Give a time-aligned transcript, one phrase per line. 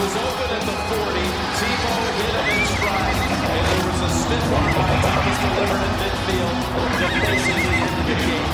[0.00, 1.22] was open at the 40.
[1.58, 3.18] Tebow hit him in stride.
[3.54, 6.56] And there was a stiff arm by Thomas delivered in midfield
[6.98, 8.48] to place it at the end of the game.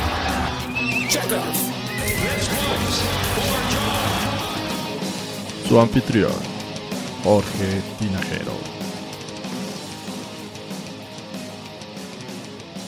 [1.09, 1.59] Check off.
[2.21, 2.99] This one's
[3.35, 3.99] for John.
[5.67, 6.41] Su anfitrión,
[7.25, 8.55] Jorge Tinajero.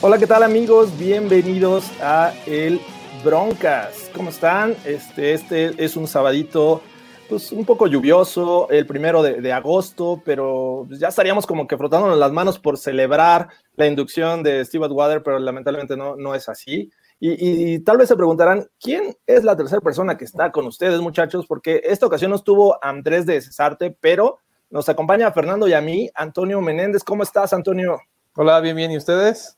[0.03, 0.91] Hola, ¿qué tal amigos?
[0.99, 2.81] Bienvenidos a el
[3.25, 4.11] Broncas.
[4.13, 4.77] ¿Cómo están?
[4.85, 6.83] Este, este es un sabadito
[7.33, 12.31] pues un poco lluvioso, el primero de, agosto, pero ya estaríamos como que frotándonos las
[12.31, 16.91] manos por celebrar la inducción de Steve Atwater, pero lamentablemente no, no es así.
[17.21, 21.47] Y, tal vez se preguntarán, ¿quién es la tercera persona que está con ustedes, muchachos?
[21.47, 26.11] Porque esta ocasión no estuvo Andrés de Cesarte, pero nos acompaña Fernando y a mí,
[26.15, 27.03] Antonio Menéndez.
[27.03, 27.99] ¿Cómo estás, Antonio?
[28.35, 28.91] Hola, bien, bien.
[28.91, 29.57] ¿Y ustedes?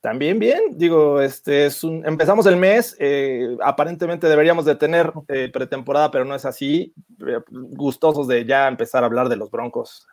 [0.00, 5.50] También bien, digo, este es un, empezamos el mes, eh, aparentemente deberíamos de tener eh,
[5.52, 6.94] pretemporada, pero no es así.
[7.26, 10.06] Eh, gustosos de ya empezar a hablar de los Broncos.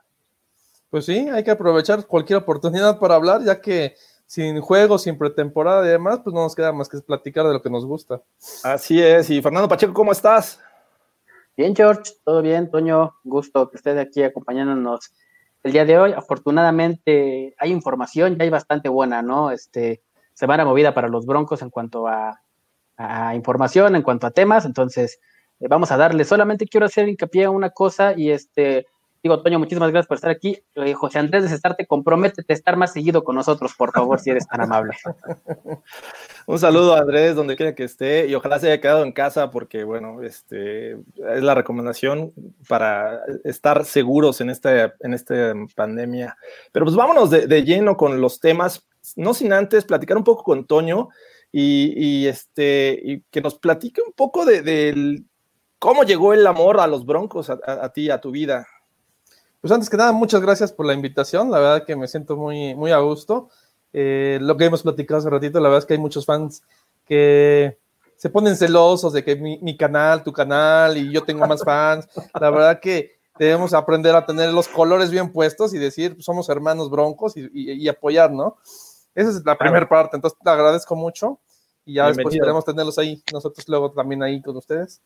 [0.89, 5.85] Pues sí, hay que aprovechar cualquier oportunidad para hablar, ya que sin juegos, sin pretemporada
[5.85, 8.21] y demás, pues no nos queda más que platicar de lo que nos gusta.
[8.63, 9.29] Así es.
[9.29, 10.59] Y Fernando Pacheco, ¿cómo estás?
[11.55, 15.13] Bien, George, todo bien, Toño, gusto que estés aquí acompañándonos
[15.67, 16.13] el día de hoy.
[16.13, 19.51] Afortunadamente hay información, ya hay bastante buena, ¿no?
[19.51, 20.01] Este,
[20.33, 22.41] semana movida para los Broncos en cuanto a,
[22.97, 25.19] a información, en cuanto a temas, entonces
[25.59, 26.25] eh, vamos a darle.
[26.25, 28.87] Solamente quiero hacer hincapié en una cosa y este,
[29.27, 30.57] digo, Toño, muchísimas gracias por estar aquí.
[30.75, 34.29] Eh, José Andrés de Cestarte, comprométete a estar más seguido con nosotros, por favor, si
[34.29, 34.95] eres tan amable.
[36.47, 39.83] Un saludo Andrés, donde quiera que esté, y ojalá se haya quedado en casa, porque,
[39.83, 42.31] bueno, este, es la recomendación
[42.69, 46.37] para estar seguros en esta, en esta pandemia.
[46.71, 48.87] Pero pues vámonos de, lleno con los temas,
[49.17, 51.09] no sin antes platicar un poco con Toño
[51.51, 55.21] y, este, y que nos platique un poco de,
[55.79, 58.65] cómo llegó el amor a los Broncos, a ti, a tu vida.
[59.61, 61.49] Pues antes que nada, muchas gracias por la invitación.
[61.51, 63.49] La verdad que me siento muy, muy a gusto.
[63.93, 66.63] Eh, lo que hemos platicado hace ratito, la verdad es que hay muchos fans
[67.05, 67.77] que
[68.15, 72.07] se ponen celosos de que mi, mi, canal, tu canal y yo tengo más fans.
[72.39, 76.49] La verdad que debemos aprender a tener los colores bien puestos y decir, pues, somos
[76.49, 78.57] hermanos broncos y, y, y, apoyar, ¿no?
[79.13, 80.17] Esa es la primera parte.
[80.17, 81.39] Entonces, te agradezco mucho
[81.85, 82.17] y ya Bienvenido.
[82.17, 85.01] después esperemos tenerlos ahí, nosotros luego también ahí con ustedes.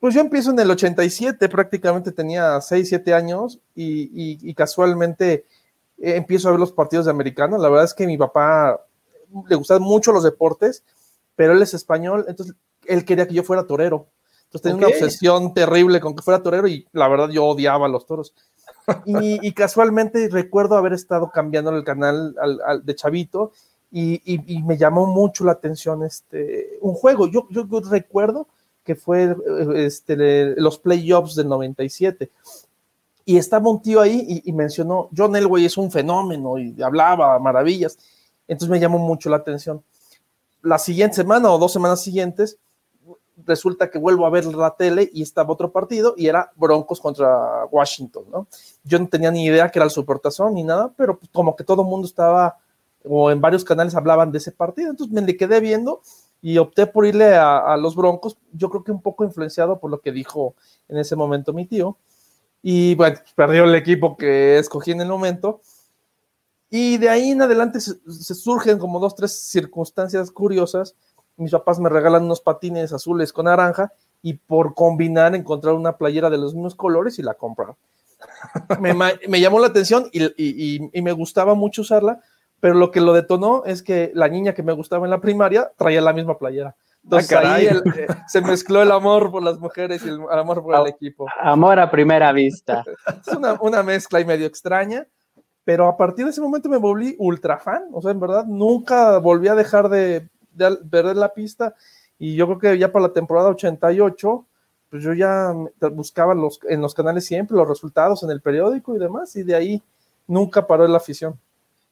[0.00, 5.46] Pues yo empiezo en el 87, prácticamente tenía 6, 7 años y, y, y casualmente
[5.98, 7.58] eh, empiezo a ver los partidos de americano.
[7.58, 8.80] La verdad es que mi papá
[9.48, 10.84] le gustaban mucho los deportes,
[11.34, 12.54] pero él es español, entonces
[12.86, 14.08] él quería que yo fuera torero.
[14.44, 14.86] Entonces tenía okay.
[14.86, 18.34] una obsesión terrible con que fuera torero y la verdad yo odiaba a los toros.
[19.04, 23.50] Y, y casualmente recuerdo haber estado cambiando el canal al, al, de Chavito
[23.90, 27.26] y, y, me llamó mucho la atención este, un juego.
[27.26, 28.46] Yo, yo, yo recuerdo
[28.86, 29.36] que fue
[29.74, 32.30] este, los playoffs del 97
[33.24, 37.38] y estaba un tío ahí y, y, mencionó, John Elway es un fenómeno y hablaba
[37.40, 37.98] maravillas.
[38.46, 39.82] Entonces me llamó mucho la atención.
[40.62, 42.58] La siguiente semana o dos semanas siguientes,
[43.44, 47.66] resulta que vuelvo a ver la tele y estaba otro partido y era Broncos contra
[47.66, 48.46] Washington, ¿no?
[48.84, 51.64] Yo no tenía ni idea que era el supertazón ni nada, pero pues como que
[51.64, 52.56] todo el mundo estaba,
[53.04, 56.00] o en varios canales hablaban de ese partido, entonces me le quedé viendo
[56.48, 59.90] y opté por irle a, a los Broncos, yo creo que un poco influenciado por
[59.90, 60.54] lo que dijo
[60.88, 61.96] en ese momento mi tío,
[62.68, 65.60] y bueno, perdió el equipo que escogí en el momento.
[66.68, 67.94] Y de ahí en adelante se,
[68.34, 70.96] surgen como dos, tres circunstancias curiosas.
[71.36, 76.28] Mis papás me regalan unos patines azules con naranja y por combinar encontrar una playera
[76.28, 77.76] de los mismos colores y la compraron.
[78.80, 82.20] me, me, llamó la atención y, y, y, me gustaba mucho usarla,
[82.60, 85.72] pero lo que lo detonó es que la niña que me gustaba en la primaria
[85.76, 86.74] traía la misma playera.
[87.04, 90.62] Entonces ah, ahí el, eh, se mezcló el amor por las mujeres y el amor
[90.62, 91.26] por el equipo.
[91.40, 92.84] Amor a primera vista.
[93.24, 95.06] es una, una mezcla y medio extraña,
[95.62, 97.84] pero a partir de ese momento me volví ultra fan.
[97.92, 101.74] O sea, en verdad, nunca volví a dejar de, de perder la pista.
[102.18, 104.46] Y yo creo que ya para la temporada 88,
[104.90, 105.52] pues yo ya
[105.92, 109.54] buscaba los, en los canales siempre los resultados en el periódico y demás, y de
[109.54, 109.82] ahí
[110.26, 111.38] nunca paró la afición.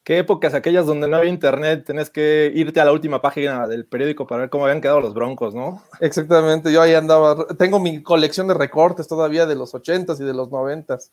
[0.04, 3.86] Qué épocas aquellas donde no había internet, tenés que irte a la última página del
[3.86, 5.82] periódico para ver cómo habían quedado los broncos, ¿no?
[6.00, 10.34] Exactamente, yo ahí andaba, tengo mi colección de recortes todavía de los ochentas y de
[10.34, 11.10] los noventas.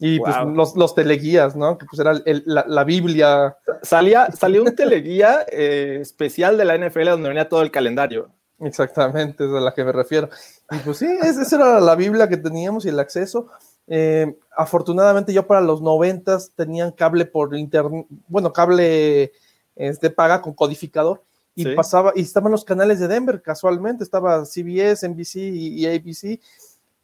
[0.00, 0.54] Y pues Wow.
[0.54, 1.76] los, los teleguías, ¿no?
[1.76, 3.56] Que pues era el- la, la Biblia.
[3.82, 8.30] Salía, salió un teleguía eh, especial de la NFL donde venía todo el calendario.
[8.60, 10.28] Exactamente, es a la que me refiero.
[10.70, 13.48] Y pues sí, es- esa era la Biblia que teníamos y el acceso.
[13.90, 19.32] Eh, afortunadamente yo para los noventas tenían cable por internet, bueno, cable
[19.76, 21.22] este, paga con codificador
[21.54, 21.74] y Sí.
[21.74, 26.40] pasaba, y estaban los canales de Denver casualmente, estaba CBS, NBC y, y ABC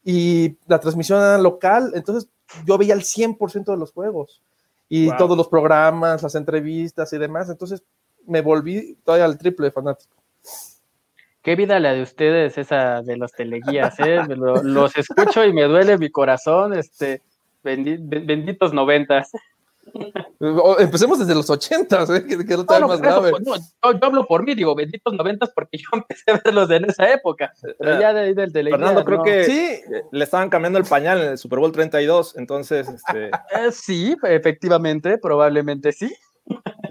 [0.03, 2.29] y la transmisión era local, entonces
[2.65, 4.41] yo veía el 100% de los juegos
[4.87, 5.17] y Wow.
[5.17, 7.81] todos los programas, las entrevistas y demás, entonces
[8.27, 10.15] me volví todavía al triple de fanático.
[11.45, 14.19] Qué vida la de ustedes, esa de los teleguías, ¿eh?
[14.63, 17.21] Los escucho y me duele mi corazón, este,
[17.63, 19.31] bendi- be- benditos noventas.
[20.79, 22.23] Empecemos desde los 80, ¿eh?
[22.27, 23.29] que, que No, no, más eso, grave.
[23.29, 26.69] pues, no, yo, yo hablo por mí, digo, benditos noventas porque yo empecé a verlos
[26.71, 28.77] en esa época, pero ya de ahí del teleguía.
[28.79, 29.23] Fernando, creo no.
[29.23, 29.53] que Sí,
[29.93, 34.17] eh, le estaban cambiando el pañal en el Super Bowl 32, entonces, este, Eh, sí,
[34.23, 36.07] efectivamente, probablemente sí.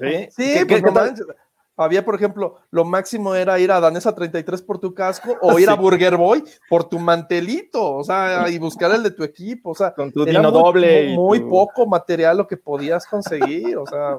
[0.00, 0.28] ¿sí?
[0.30, 1.36] sí, ¿Qué- pues qué- no qué tal?
[1.76, 5.68] Había, por ejemplo, lo máximo era ir a Danesa 33 por tu casco o ir
[5.68, 9.74] a Burger Boy por tu mantelito, o sea, y buscar el de tu equipo, o
[9.74, 11.02] sea, Con tu era dino muy, doble.
[11.02, 14.18] muy, y muy tu- poco material lo que podías conseguir, o sea,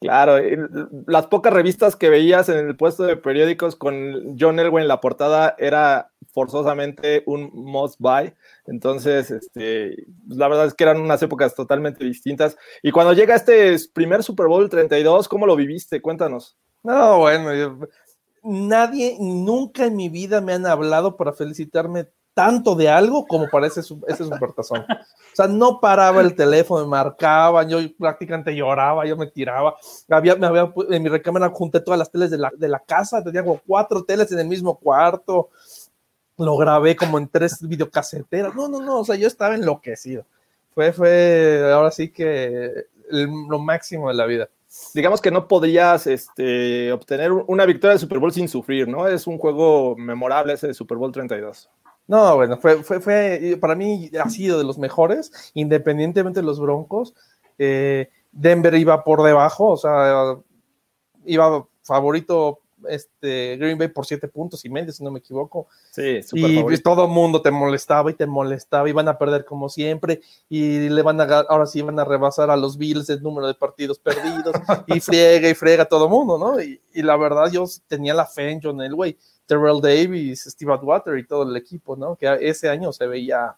[0.00, 0.36] Claro,
[1.08, 5.00] las pocas revistas que veías en el puesto de periódicos con John Elway en la
[5.00, 8.32] portada era forzosamente un must buy.
[8.66, 12.56] Entonces, este, la verdad es que eran unas épocas totalmente distintas.
[12.80, 16.00] Y cuando llega este primer Super Bowl 32, ¿cómo lo viviste?
[16.00, 16.56] Cuéntanos.
[16.84, 17.88] no, bueno,
[18.44, 22.06] nadie, nunca en mi vida me han hablado para felicitarme
[22.38, 24.82] tanto de algo como para ese, ese supertazón.
[24.88, 29.74] O sea, no paraba el teléfono, me marcaban, yo prácticamente lloraba, yo me tiraba.
[30.08, 33.24] Había, me había, en mi recámara junté todas las teles de la, de la casa,
[33.24, 35.50] tenía como cuatro teles en el mismo cuarto.
[36.38, 38.54] Lo grabé como en tres videocaseteras.
[38.54, 40.24] No, no, no, o sea, yo estaba enloquecido.
[40.74, 44.48] Fue, fue, ahora sí que el- lo máximo de la vida.
[44.94, 49.08] Digamos que no podrías este, obtener una victoria de Super Bowl sin sufrir, ¿no?
[49.08, 51.70] Es un juego memorable ese de Super Bowl 32.
[52.06, 56.60] No, bueno, fue, fue, fue, para mí ha sido de los mejores, independientemente de los
[56.60, 57.14] Broncos.
[57.58, 60.36] Eh, Denver iba por debajo, o sea,
[61.24, 65.68] iba favorito este, Green Bay por siete puntos y medio, si no me equivoco.
[65.90, 66.66] Sí, súper Y favorito.
[66.66, 70.20] pues, todo el mundo te molestaba y te molestaba, y van a perder como siempre,
[70.48, 73.54] y le van a, ahora sí van a rebasar a los Bills el número de
[73.54, 74.54] partidos perdidos,
[74.86, 76.60] y friega y friega todo el mundo, ¿no?
[76.60, 79.16] Y, y la verdad, yo tenía la fe en John Elway,
[79.46, 82.16] Terrell Davis, Steve Atwater y todo el equipo, ¿no?
[82.16, 83.56] Que ese año se veía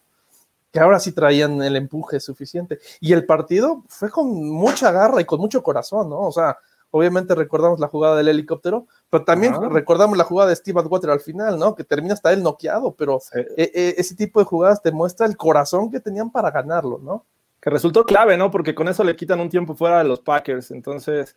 [0.71, 2.79] que ahora sí traían el empuje suficiente.
[3.01, 6.21] Y el partido fue con mucha garra y con mucho corazón, ¿no?
[6.21, 6.57] O sea,
[6.91, 9.69] obviamente recordamos la jugada del helicóptero, pero también Ajá.
[9.69, 11.73] recordamos la jugada de Steve Atwater al final, ¿no?
[11.75, 13.39] Que termina hasta él noqueado, pero Sí.
[13.57, 17.25] e- e- ese tipo de jugadas te muestra el corazón que tenían para ganarlo, ¿no?
[17.63, 18.49] que resultó clave, ¿no?
[18.49, 20.71] Porque con eso le quitan un tiempo fuera a los Packers.
[20.71, 21.35] Entonces,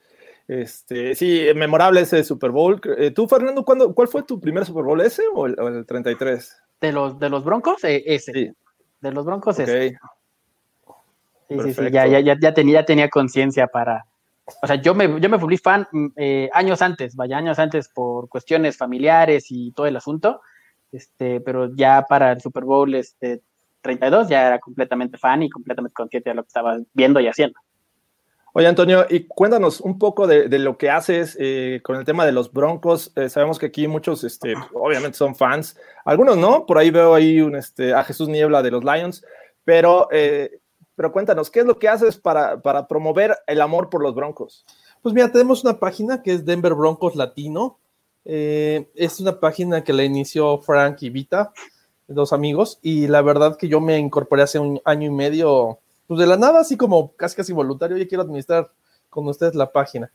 [0.49, 2.81] este, sí, memorable ese Super Bowl.
[2.97, 5.03] Eh, Tú, Fernando, ¿cuándo, ¿cuál fue tu primer Super Bowl?
[5.03, 6.56] ¿Ese o el, o el 33?
[6.81, 8.33] De los, de los Broncos, eh, ese.
[8.33, 8.53] Sí.
[9.03, 9.91] De los Broncos, ese.
[9.91, 14.06] Sí, sí, sí, ya, ya, ya, ya tenía, ya tenía conciencia para.
[14.62, 17.88] O sea, yo me, yo me volví fan mm, eh, años antes, vaya, años antes
[17.88, 20.41] por cuestiones familiares y todo el asunto.
[20.93, 23.43] Este, pero ya para el Super Bowl este,
[23.82, 27.58] 32 ya era completamente fan y completamente consciente de lo que estaba viendo y haciendo.
[28.56, 32.24] Oye, Antonio, y cuéntanos un poco de, de lo que haces eh, con el tema
[32.24, 33.13] de los Broncos.
[33.17, 35.77] Eh, sabemos que aquí muchos, este, obviamente, son fans.
[36.05, 36.65] Algunos no.
[36.65, 39.24] Por ahí veo ahí un, este, a Jesús Niebla de los Lions.
[39.65, 40.60] Pero, eh,
[40.96, 44.65] pero cuéntanos, ¿qué es lo que haces para, para promover el amor por los Broncos?
[45.03, 47.79] Pues mira, tenemos una página que es Denver Broncos Latino.
[48.24, 51.53] Eh, es una página que la inició Frank y Vita,
[52.06, 56.20] dos amigos, y la verdad que yo me incorporé hace un año y medio, pues
[56.20, 58.70] de la nada, así como casi casi voluntario, yo quiero administrar
[59.10, 60.10] con ustedes la página.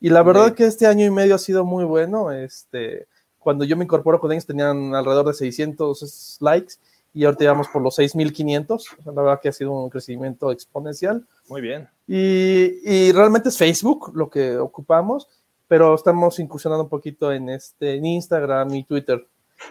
[0.00, 2.32] Y la verdad que este año y medio ha sido muy bueno.
[2.32, 3.06] Este,
[3.38, 6.74] cuando yo me incorporo con ellos tenían alrededor de 600 likes
[7.12, 8.86] y ahorita llevamos por los 6500.
[8.98, 11.26] O sea, la verdad que ha sido un crecimiento exponencial.
[11.48, 11.88] Muy bien.
[12.06, 15.28] Y, y realmente es Facebook lo que ocupamos,
[15.66, 19.26] pero estamos incursionando un poquito en, este, en Instagram y Twitter,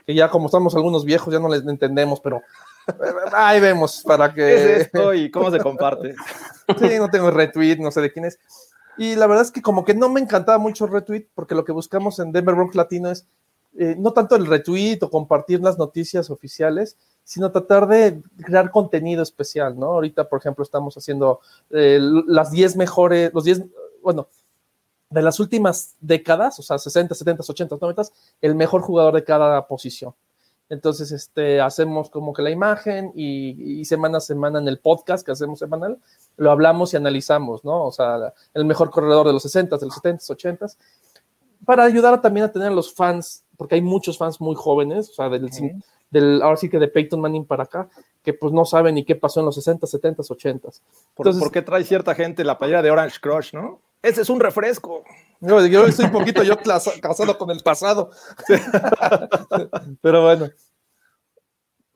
[0.05, 2.41] que ya como estamos algunos viejos ya no les entendemos, pero
[3.33, 4.81] ahí vemos para ¿Qué es que...
[4.81, 6.15] esto y cómo se comparte?
[6.77, 8.37] Sí, no tengo retweet, no sé de quién es.
[8.95, 11.71] Y la verdad es que como que no me encantaba mucho retweet, porque lo que
[11.71, 13.25] buscamos en Denver Broncos Latino es
[13.77, 16.97] eh, no tanto el retweet o compartir las noticias oficiales,
[17.29, 19.85] sino tratar de crear contenido especial, ¿no?
[19.91, 23.65] Ahorita, por ejemplo, estamos haciendo eh, las 10 mejores, los 10,
[24.01, 24.29] bueno,
[25.11, 28.01] de las últimas décadas, o sea, 60, 70, 80, 90,
[28.41, 30.15] el mejor jugador de cada posición.
[30.69, 35.31] Entonces, este, hacemos como que la imagen y, semana a semana en el podcast que
[35.31, 35.99] hacemos semanal,
[36.35, 37.85] lo hablamos y analizamos, ¿no?
[37.85, 40.65] O sea, el mejor corredor de los 60, de los 70, 80,
[41.63, 45.29] para ayudar también a tener los fans, porque hay muchos fans muy jóvenes, o sea,
[45.29, 45.51] del,
[46.09, 47.89] del ahora sí que de Peyton Manning para acá,
[48.23, 50.69] que pues no saben ni qué pasó en los 60, 70, 80.
[51.17, 53.81] Entonces, ¿Por, qué trae cierta gente la playera de Orange Crush, no?
[54.01, 55.03] Ese es un refresco.
[55.41, 56.57] Yo, yo estoy un poquito yo
[57.01, 58.11] casado con el pasado.
[60.01, 60.49] Pero bueno.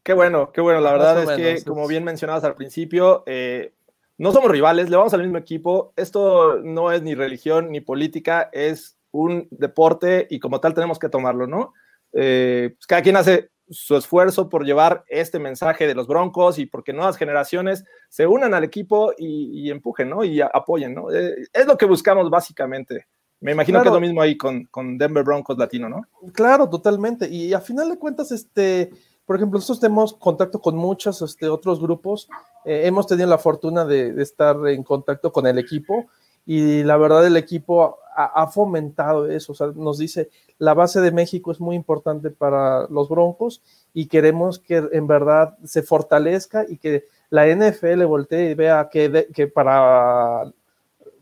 [0.04, 0.82] Qué bueno, qué bueno.
[0.82, 3.74] La verdad es que, como bien mencionabas al principio, eh,
[4.18, 5.94] no somos rivales, le vamos al mismo equipo.
[5.96, 11.08] Esto no es ni religión ni política, es un deporte y como tal tenemos que
[11.08, 11.74] tomarlo, ¿no?
[12.12, 16.66] Eh, pues cada quien hace su esfuerzo por llevar este mensaje de los Broncos y
[16.66, 20.24] porque nuevas generaciones se unan al equipo y, empujen, ¿no?
[20.24, 21.12] Y apoyen, ¿no?
[21.12, 23.08] Eh, es lo que buscamos básicamente.
[23.40, 26.08] Me imagino que es lo mismo ahí con, con, Denver Broncos Latino, ¿no?
[26.32, 27.28] Claro, totalmente.
[27.28, 28.90] Y a final de cuentas, este,
[29.26, 32.30] por ejemplo, nosotros tenemos contacto con muchos este, otros grupos.
[32.64, 36.06] Eh, hemos tenido la fortuna de, estar en contacto con el equipo
[36.46, 39.54] y la verdad el equipo ha, fomentado eso.
[39.54, 43.62] O sea, nos dice, la base de México es muy importante para los Broncos
[43.94, 49.28] y queremos que en verdad se fortalezca y que la NFL voltee y vea que,
[49.34, 50.52] que para,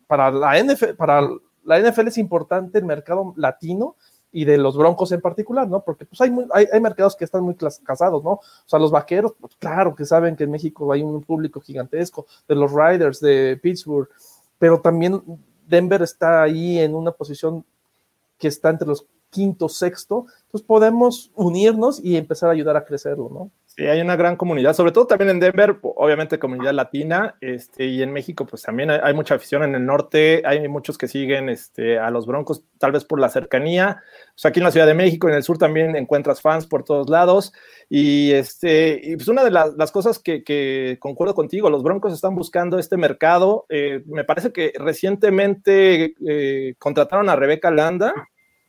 [0.07, 1.21] para, la NFL, para
[1.63, 3.95] la NFL es importante el mercado latino
[4.33, 5.83] y de los Broncos en particular, ¿no?
[5.83, 8.31] Porque pues hay, hay, hay, mercados que están muy casados, ¿no?
[8.31, 12.25] O sea, los vaqueros, pues, claro que saben que en México hay un público gigantesco,
[12.47, 14.07] de los Riders de Pittsburgh,
[14.61, 15.23] pero también
[15.67, 17.65] Denver está ahí en una posición
[18.37, 23.27] que está entre los quinto, sexto, entonces podemos unirnos y empezar a ayudar a crecerlo,
[23.33, 23.49] ¿no?
[23.73, 28.01] Sí, hay una gran comunidad, sobre todo también en Denver, obviamente comunidad latina, este, y
[28.01, 31.97] en México pues también hay, mucha afición en el norte, hay muchos que siguen este,
[31.97, 35.29] a los Broncos, tal vez por la cercanía, pues aquí en la Ciudad de México,
[35.29, 37.53] en el sur también encuentras fans por todos lados,
[37.87, 42.77] y, este, y pues una de las cosas que, concuerdo contigo, los Broncos están buscando
[42.77, 48.13] este mercado, eh, me parece que recientemente eh, contrataron a Rebeca Landa,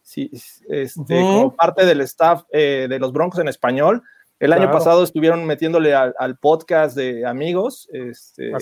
[0.00, 0.30] sí,
[0.68, 4.04] este, como parte del staff eh, de los Broncos en español,
[4.42, 7.88] el año pasado estuvieron metiéndole al, podcast de amigos.
[7.92, 8.52] Este,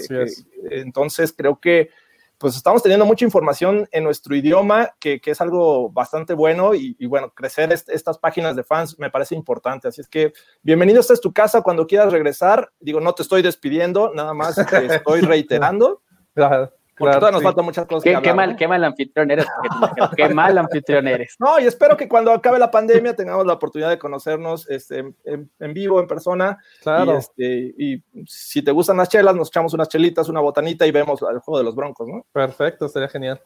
[0.71, 1.89] entonces creo que
[2.37, 7.33] pues estamos teniendo mucha información en nuestro idioma, que, es algo bastante bueno y, bueno,
[7.35, 9.89] crecer estas páginas de fans me parece importante.
[9.89, 12.71] Así es que bienvenido, esta es tu casa cuando quieras regresar.
[12.79, 16.03] Digo, no te estoy despidiendo, nada más te estoy reiterando.
[16.35, 16.71] Claro.
[17.01, 18.05] Porque todavía nos faltan muchas cosas.
[18.05, 19.47] Qué, que qué mal, qué mal anfitrión eres.
[20.17, 21.35] qué mal anfitrión eres.
[21.39, 25.75] No, y espero que cuando acabe la pandemia tengamos la oportunidad de conocernos este, en,
[25.75, 26.59] vivo, en persona.
[26.83, 27.15] Claro.
[27.15, 30.91] Y, este, y si te gustan las chelas, nos echamos unas chelitas, una botanita y
[30.91, 32.27] vemos el juego de los broncos, ¿no?
[32.33, 33.41] Perfecto, sería genial.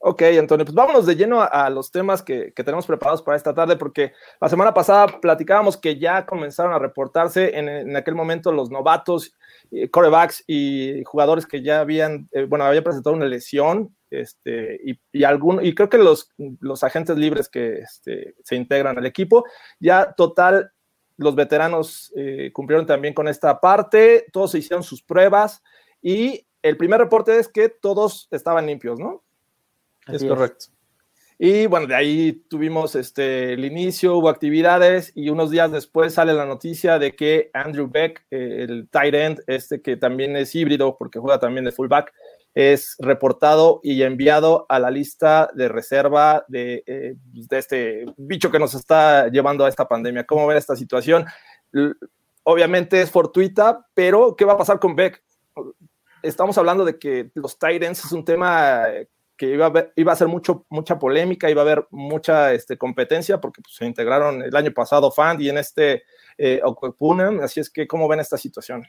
[0.00, 3.74] Ok, Antonio, pues vámonos de lleno a, los temas que, tenemos preparados para esta tarde,
[3.74, 8.70] porque la semana pasada platicábamos que ya comenzaron a reportarse en, en aquel momento los
[8.70, 9.34] novatos
[9.70, 14.92] eh, corebacks y jugadores que ya habían, eh, bueno, habían presentado una lesión, este, y,
[15.12, 15.24] y,
[15.62, 19.44] y creo que los, los agentes libres que este, se integran al equipo,
[19.78, 20.72] ya total,
[21.16, 25.62] los veteranos eh, cumplieron también con esta parte, todos se hicieron sus pruebas,
[26.00, 29.22] y el primer reporte es que todos estaban limpios, ¿no?
[30.06, 30.66] es correcto.
[31.40, 36.34] Y bueno, de ahí tuvimos este, el inicio, hubo actividades y unos días después sale
[36.34, 40.96] la noticia de que Andrew Beck, eh, el tight end, este que también es híbrido
[40.98, 42.12] porque juega también de fullback,
[42.54, 48.58] es reportado y enviado a la lista de reserva de, eh, de este bicho que
[48.58, 50.26] nos está llevando a esta pandemia.
[50.26, 51.24] ¿Cómo ven esta situación?
[52.42, 55.22] Obviamente es fortuita, pero ¿qué va a pasar con Beck?
[56.20, 58.86] Estamos hablando de que los tight ends es un tema
[59.38, 63.40] que iba a, iba a ser mucho, mucha polémica, iba a haber mucha este, competencia,
[63.40, 66.02] porque pues, se integraron el año pasado FAND y en este
[66.36, 66.60] eh,
[67.42, 68.84] así es que, ¿cómo ven esta situación?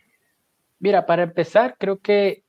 [0.79, 2.44] Mira, para empezar, creo que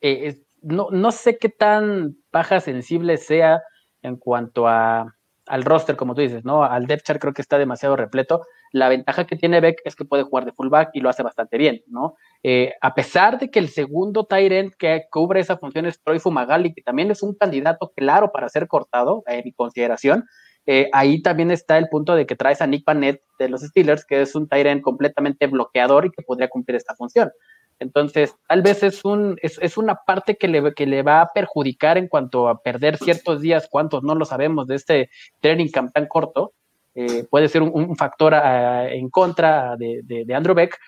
[0.00, 3.62] eh, no, no sé qué tan baja sensible sea
[4.02, 5.15] en cuanto a,
[5.46, 6.64] al roster, como tú dices, ¿no?
[6.64, 8.42] Al depth chart creo que está demasiado repleto.
[8.72, 11.56] La ventaja que tiene Beck es que puede jugar de fullback y lo hace bastante
[11.56, 12.16] bien, ¿no?
[12.42, 16.74] Eh, a pesar de que el segundo Tyrant que cubre esa función es Troy Fumagalli,
[16.74, 20.24] que también es un candidato claro para ser cortado, en mi consideración,
[20.66, 24.04] eh, ahí también está el punto de que traes a Nick Panet de los Steelers,
[24.04, 27.30] que es un Tyrant completamente bloqueador y que podría cumplir esta función.
[27.78, 31.32] Entonces, tal vez es, un, es, es, una parte que le, que le va a
[31.32, 35.92] perjudicar en cuanto a perder ciertos días, cuántos no lo sabemos, de este training camp
[35.92, 36.54] tan corto,
[36.94, 40.78] eh, puede ser un, factor en contra de, de, Andrew Beck,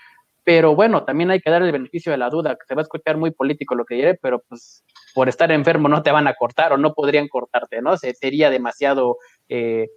[0.42, 2.84] pero bueno, también hay que dar el beneficio de la duda, que se va a
[2.84, 4.82] escuchar muy político lo que diré, pero pues
[5.14, 7.98] por estar enfermo no te van a cortar o no podrían cortarte, ¿no?
[7.98, 9.18] sería demasiado
[9.50, 9.88] eh,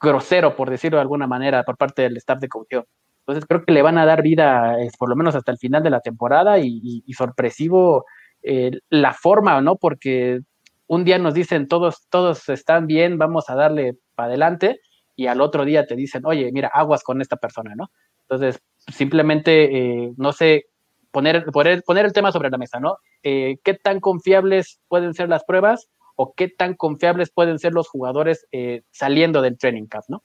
[0.00, 2.82] grosero, por decirlo de alguna manera, por parte del staff de coaching.
[3.26, 5.90] Entonces creo que le van a dar vida, por lo menos hasta el final de
[5.90, 8.04] la temporada y, sorpresivo
[8.40, 9.74] eh, la forma, ¿no?
[9.74, 10.42] Porque
[10.86, 14.80] un día nos dicen todos, todos están bien, vamos a darle para adelante
[15.16, 17.90] y al otro día te dicen, oye, mira, aguas con esta persona, ¿no?
[18.28, 20.66] Entonces, simplemente, eh, no sé,
[21.10, 22.98] poner, poner, poner, el tema sobre la mesa, ¿no?
[23.24, 27.88] Eh, ¿Qué tan confiables pueden ser las pruebas o qué tan confiables pueden ser los
[27.88, 28.46] jugadores
[28.92, 30.22] saliendo del training camp, ¿no?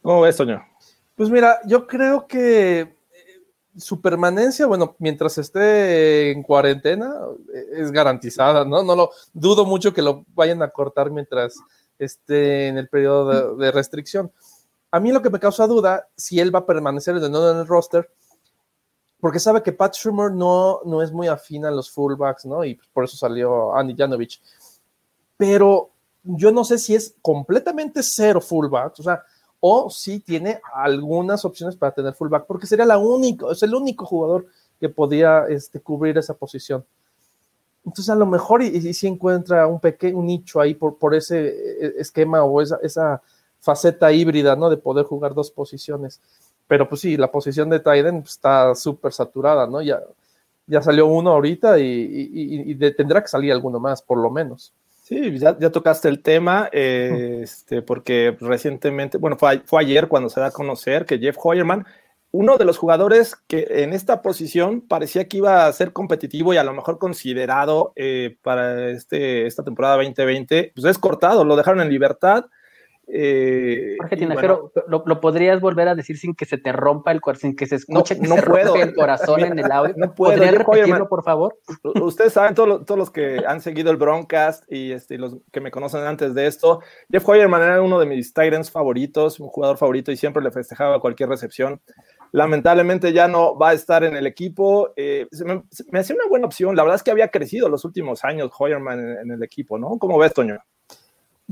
[0.00, 0.71] ¿Cómo ves, Toño?
[1.14, 2.96] Pues mira, yo creo que eh,
[3.76, 7.14] su permanencia, bueno, mientras esté en cuarentena,
[7.72, 8.82] es garantizada, ¿no?
[8.82, 11.54] No lo dudo mucho que lo vayan a cortar mientras
[11.98, 14.32] esté en el periodo de, restricción.
[14.90, 17.58] A mí lo que me causa duda, si él va a permanecer de nuevo en
[17.58, 18.10] el roster,
[19.20, 22.64] porque sabe que Pat Schumer no, no es muy afín a los fullbacks, ¿no?
[22.64, 24.42] Y por eso salió Andy Janovich.
[25.36, 25.92] Pero
[26.24, 29.22] yo no sé si es completamente cero fullbacks, o sea,
[29.64, 34.04] o si tiene algunas opciones para tener fullback, porque sería la única, es el único
[34.04, 34.46] jugador
[34.78, 36.84] que podía este, cubrir esa posición.
[37.84, 41.94] Entonces, a lo mejor, y, si encuentra un pequeño nicho ahí por, por ese e,
[41.98, 43.22] esquema o esa, esa,
[43.62, 44.68] faceta híbrida, ¿no?
[44.68, 46.20] De poder jugar dos posiciones.
[46.66, 49.80] Pero pues sí, la posición de Tyden pues, está súper saturada, ¿no?
[49.80, 50.00] Ya,
[50.66, 54.72] ya salió uno ahorita y, tendrá que salir alguno más, por lo menos.
[55.12, 60.40] Sí, ya, tocaste el tema, eh, este, porque recientemente, bueno, fue, fue, ayer cuando se
[60.40, 61.84] da a conocer que Jeff Hoyerman,
[62.30, 66.56] uno de los jugadores que en esta posición parecía que iba a ser competitivo y
[66.56, 71.82] a lo mejor considerado eh, para este, esta temporada 2020, pues es cortado, lo dejaron
[71.82, 72.46] en libertad
[73.08, 77.50] eh, Jorge Tinajero, ¿lo, podrías volver a decir sin que se te rompa el corazón,
[77.50, 78.76] sin que se escuche no, que puedo.
[78.76, 79.94] el corazón en el audio?
[79.96, 80.32] No puedo.
[80.32, 81.58] ¿Podrías repetirlo, por favor?
[82.00, 85.70] Ustedes saben, todos, todos los que han seguido el Broncast y este, los que me
[85.70, 86.80] conocen antes de esto,
[87.10, 91.00] Jeff Hoyerman era uno de mis Titans favoritos, un jugador favorito y siempre le festejaba
[91.00, 91.80] cualquier recepción.
[92.30, 94.94] Lamentablemente ya no va a estar en el equipo.
[94.96, 96.74] Eh, me, me hacía una buena opción.
[96.76, 99.98] La verdad es que había crecido los últimos años Hoyerman en, en el equipo, ¿no?
[99.98, 100.58] ¿Cómo ves, Toño?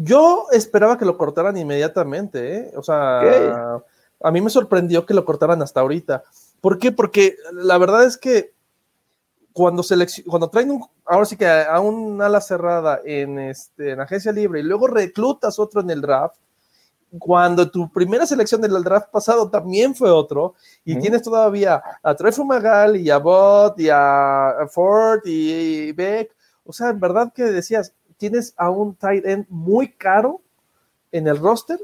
[0.03, 2.73] Yo esperaba que lo cortaran inmediatamente, ¿eh?
[2.75, 3.83] O sea,
[4.23, 6.23] a mí me sorprendió que lo cortaran hasta ahorita.
[6.63, 6.91] ¿Por qué?
[6.91, 8.55] Porque la verdad es que
[9.53, 9.83] cuando,
[10.27, 14.61] cuando traen un, ahora sí que a, un ala cerrada en, este, en agencia libre
[14.61, 16.37] y luego reclutas otro en el draft,
[17.19, 22.33] cuando tu primera selección del draft pasado también fue otro, y tienes todavía a Trey
[22.43, 26.35] Magal y a Bot y a Ford y Beck,
[26.65, 30.42] o sea, en verdad que decías, tienes a un tight end muy caro
[31.11, 31.80] en el roster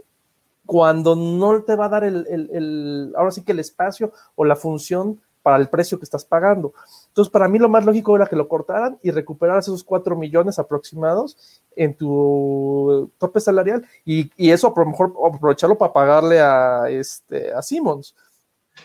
[0.66, 5.18] cuando no te va a dar el, ahora sí que el espacio o la función
[5.42, 6.74] para el precio que estás pagando.
[7.08, 10.58] Entonces, para mí lo más lógico era que lo cortaran y recuperaras esos 4 millones
[10.58, 17.52] aproximados en tu tope salarial y, eso a lo mejor aprovecharlo para pagarle a, este,
[17.54, 18.14] a Simmons.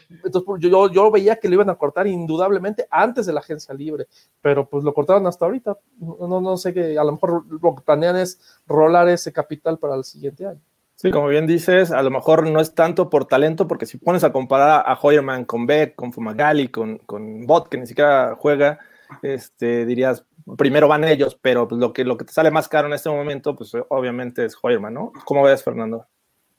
[0.10, 3.74] Entonces pues, yo, yo veía que lo iban a cortar indudablemente antes de la agencia
[3.74, 4.08] libre,
[4.42, 5.78] pero pues lo cortaron hasta ahorita.
[6.00, 9.96] No, no sé qué, a lo mejor lo que planean es rolar ese capital para
[9.96, 10.62] el siguiente año.
[11.02, 14.24] Sí, como bien dices, a lo mejor no es tanto por talento, porque si pones
[14.24, 18.78] a comparar a Hoyerman con Beck, con Fumagalli, con, con Bot, que ni siquiera juega,
[19.24, 20.24] este, dirías,
[20.58, 23.10] primero van ellos, pero pues lo que, lo que te sale más caro en este
[23.10, 25.12] momento, pues obviamente es Hoyerman, ¿no?
[25.26, 26.06] ¿Cómo ves, Fernando?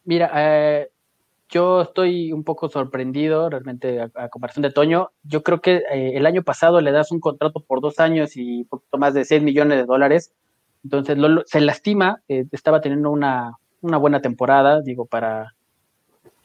[0.04, 0.90] Mira, eh,
[1.52, 5.10] yo estoy un poco sorprendido realmente a, comparación de Toño.
[5.22, 8.60] Yo creo que eh, el año pasado le das un contrato por dos años y
[8.62, 10.32] un poquito más de 6 millones de dólares.
[10.82, 15.54] Entonces se lastima, eh, estaba teniendo una, una, buena temporada, digo, para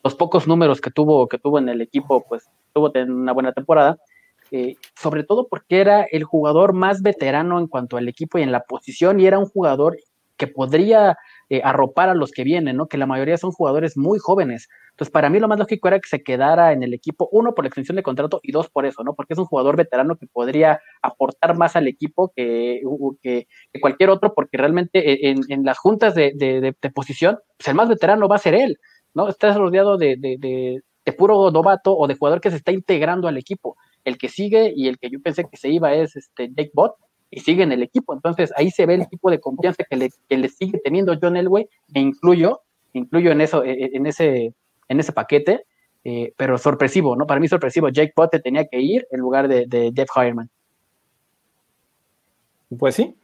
[0.04, 3.98] los pocos números que tuvo, que tuvo en el equipo, pues tuvo una buena temporada.
[4.52, 8.52] Eh, sobre todo porque era el jugador más veterano en cuanto al equipo y en
[8.52, 9.98] la posición, y era un jugador
[10.36, 11.18] que podría
[11.64, 12.88] arropar a los que vienen, ¿no?
[12.88, 14.68] Que la mayoría son jugadores muy jóvenes.
[14.92, 17.64] Entonces, para mí lo más lógico era que se quedara en el equipo, uno, por
[17.64, 19.14] la extensión de contrato y dos, por eso, ¿no?
[19.16, 22.82] Porque es un jugador veterano que podría aportar más al equipo que,
[23.22, 23.48] que,
[23.80, 27.90] cualquier otro, porque realmente en, en las juntas de, de, de, posición, pues el más
[27.90, 28.78] veterano va a ser él,
[29.14, 29.30] ¿no?
[29.30, 33.78] Estás rodeado de, de puro novato o de jugador que se está integrando al equipo.
[34.04, 36.96] El que sigue y el que yo pensé que se iba es este Jake Bott,
[37.30, 38.14] y sigue en el equipo.
[38.14, 41.38] Entonces ahí se ve el tipo de confianza que le, que le sigue teniendo John
[41.38, 42.62] Elway, e incluyo,
[42.94, 44.54] incluyo en eso, e, e, en ese
[44.90, 45.66] en ese paquete,
[46.04, 47.28] eh, pero sorpresivo, ¿no?
[47.28, 50.50] Para mí sorpresivo, Jake Potter tenía que ir en lugar de, Jeff Hireman.
[52.78, 53.16] Pues sí,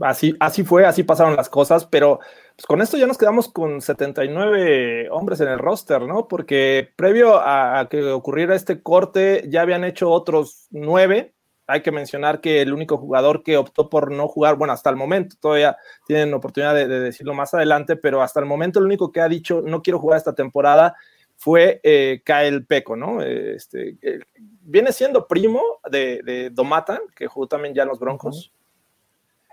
[0.00, 2.20] así, así fue, así pasaron las cosas, pero
[2.56, 6.28] pues, con esto ya nos quedamos con 79 hombres en el roster, ¿no?
[6.28, 11.33] Porque previo a, que ocurriera este corte, ya habían hecho otros nueve.
[11.66, 14.96] Hay que mencionar que el único jugador que optó por no jugar, bueno, hasta el
[14.96, 19.20] momento, todavía tienen oportunidad de, decirlo más adelante, pero hasta el momento el único que
[19.20, 20.94] ha dicho no quiero jugar esta temporada
[21.36, 23.22] fue eh, Kyle Peco, ¿no?
[23.22, 24.20] Este, eh,
[24.62, 28.52] viene siendo primo de, Domata, que jugó también ya en los Broncos.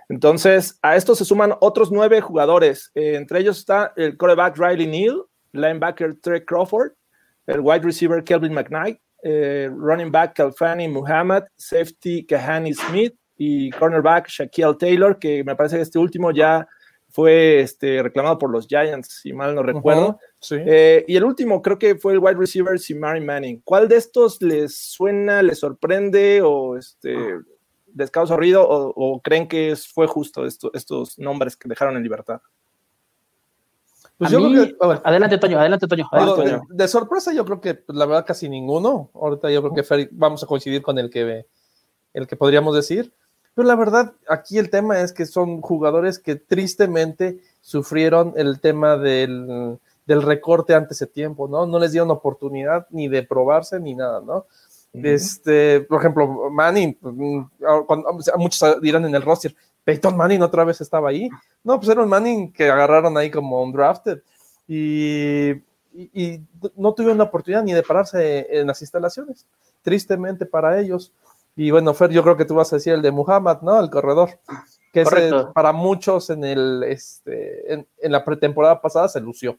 [0.09, 2.91] Entonces, a esto se suman otros nueve jugadores.
[2.95, 6.91] Eh, entre ellos está el quarterback Riley Neal, linebacker Trey Crawford,
[7.47, 14.27] el wide receiver Kelvin McKnight, eh, running back Kalfani Muhammad, safety Kahani Smith y cornerback
[14.27, 16.67] Shaquille Taylor, que me parece que este último ya
[17.11, 20.17] fue este, reclamado por los Giants, si mal no recuerdo.
[20.51, 23.61] Eh, y el último creo que fue el wide receiver Simari Manning.
[23.63, 27.15] ¿Cuál de estos les suena, les sorprende o este,
[27.87, 32.41] descausa ruido o, creen que fue justo estos nombres que dejaron en libertad?
[34.21, 36.07] Pues adelante, Toño, adelante, Toño.
[36.69, 39.09] De, sorpresa, yo creo que pues, la verdad casi ninguno.
[39.15, 41.47] Ahorita yo creo que vamos a coincidir con el que,
[42.13, 43.11] el que podríamos decir.
[43.55, 48.95] Pero la verdad, aquí el tema es que son jugadores que tristemente sufrieron el tema
[48.95, 51.65] del, del recorte antes de tiempo, ¿no?
[51.65, 54.45] No les dieron oportunidad ni de probarse ni nada, ¿no?
[54.93, 57.41] Este, por ejemplo, Manning, pues, mm,
[58.37, 61.29] muchos dirán en el roster, Peyton Manning otra vez estaba ahí.
[61.63, 64.21] No, pues era un Manning que agarraron ahí como un drafted
[64.67, 65.51] y,
[65.93, 66.41] y,
[66.75, 69.45] no tuvieron la oportunidad ni de pararse en las instalaciones,
[69.81, 71.11] tristemente para ellos.
[71.55, 73.79] Y bueno, Fer, yo creo que tú vas a decir el de Muhammad, ¿no?
[73.79, 74.39] El corredor,
[74.93, 75.03] que
[75.53, 79.57] para muchos en el este en, la pretemporada pasada se lució.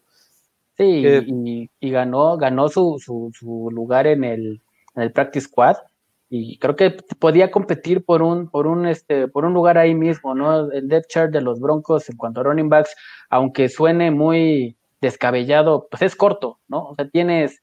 [0.77, 4.63] Sí, y, y, ganó, ganó su, su, su lugar en el
[4.95, 5.77] en el practice squad
[6.35, 10.35] y creo que podía competir por un, por un, este, por un lugar ahí mismo,
[10.35, 10.73] ¿no?
[10.73, 12.97] El depth chart de los Broncos en cuanto a running backs,
[13.29, 16.89] aunque suene muy descabellado, pues es corto, ¿no?
[16.89, 17.63] O sea, tienes,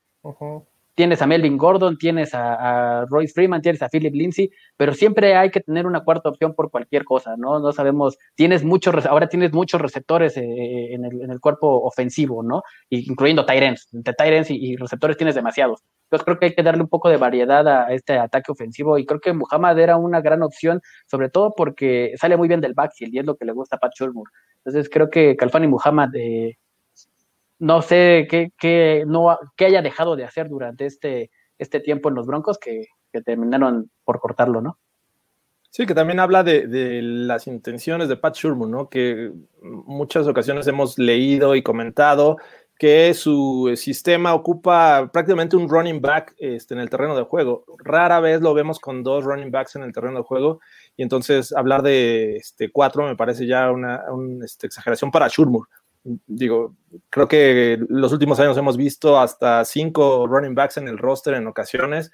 [0.99, 5.49] tienes a Melvin Gordon, tienes a, Roy Freeman, tienes a Philip Lindsay, pero siempre hay
[5.49, 7.57] que tener una cuarta opción por cualquier cosa, ¿no?
[7.61, 12.63] No sabemos, tienes muchos, ahora tienes muchos receptores eh, en, el, cuerpo ofensivo, ¿no?
[12.89, 15.85] Incluyendo Tyrants, entre Tyrants y, receptores tienes demasiados.
[16.03, 19.05] Entonces creo que hay que darle un poco de variedad a este ataque ofensivo y
[19.05, 23.15] creo que Muhammad era una gran opción, sobre todo porque sale muy bien del backfield
[23.15, 24.29] y es lo que le gusta a Pat Shurmur.
[24.65, 26.57] Entonces creo que Calfani Muhammad eh,
[27.59, 32.25] no sé qué, no, qué haya dejado de hacer durante este, este tiempo en los
[32.25, 32.87] Broncos que,
[33.25, 34.77] terminaron por cortarlo, ¿no?
[35.71, 38.87] Sí, que también habla de, las intenciones de Pat Shurmur, ¿no?
[38.87, 42.37] Que muchas ocasiones hemos leído y comentado
[42.77, 47.65] que su sistema ocupa prácticamente un running back este, en el terreno de juego.
[47.79, 50.61] Rara vez lo vemos con dos running backs en el terreno de juego
[50.95, 54.03] y entonces hablar de este, cuatro me parece ya una,
[54.45, 55.67] este, exageración para Shurmur
[56.03, 56.75] digo,
[57.09, 61.47] creo que los últimos años hemos visto hasta cinco running backs en el roster en
[61.47, 62.11] ocasiones.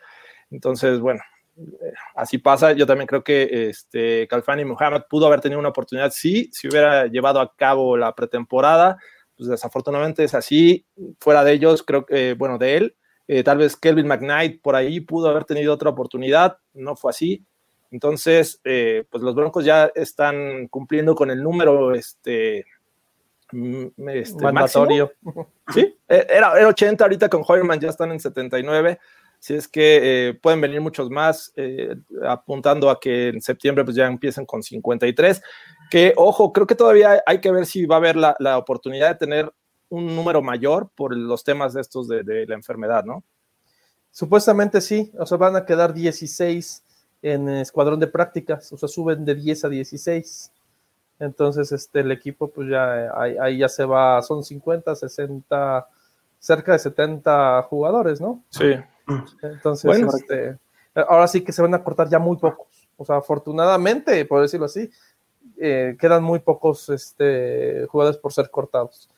[0.51, 1.21] Entonces, bueno,
[1.57, 2.73] eh, así pasa.
[2.73, 7.07] Yo también creo que este, Calfani Muhammad pudo haber tenido una oportunidad, sí, si hubiera
[7.07, 8.97] llevado a cabo la pretemporada.
[9.37, 10.85] Pues desafortunadamente es así.
[11.19, 12.95] Fuera de ellos, creo que, bueno, de él,
[13.27, 16.57] eh, tal vez Kelvin McKnight por ahí pudo haber tenido otra oportunidad.
[16.73, 17.45] No fue así.
[17.91, 22.65] Entonces, eh, pues los Broncos ya están cumpliendo con el número este,
[23.51, 25.11] este, mandatorio.
[25.73, 28.99] Sí, e, era, 80, ahorita con Hoyerman ya están en 79.
[29.39, 31.95] Si es que eh, pueden venir muchos más, eh,
[32.27, 35.41] apuntando a que en septiembre pues ya empiecen con 53.
[35.91, 39.09] Que, ojo, creo que todavía hay que ver si va a haber la, la oportunidad
[39.09, 39.53] de tener
[39.89, 43.23] un número mayor por los temas de estos de, de, la enfermedad, ¿no?
[44.11, 46.83] Supuestamente sí, o sea, van a quedar 16
[47.21, 50.51] en escuadrón de prácticas, o sea, suben de 10 a 16.
[51.19, 55.87] Entonces, este, el equipo, pues ya ahí, ya se va, son 50, 60,
[56.39, 58.43] cerca de 70 jugadores, ¿no?
[58.49, 58.75] Sí.
[59.41, 60.57] Entonces, este,
[61.07, 62.67] ahora sí que se van a cortar ya muy pocos.
[62.97, 64.89] O sea, afortunadamente, por decirlo así,
[65.57, 69.09] eh, quedan muy pocos este, jugadores por ser cortados.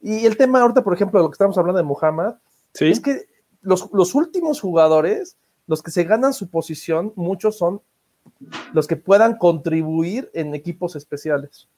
[0.00, 2.34] Y el tema ahorita, por ejemplo, de lo que estamos hablando de Muhammad,
[2.80, 3.26] es que
[3.60, 5.36] los, los últimos jugadores,
[5.66, 7.82] los que se ganan su posición, muchos son
[8.72, 11.68] los que puedan contribuir en equipos especiales.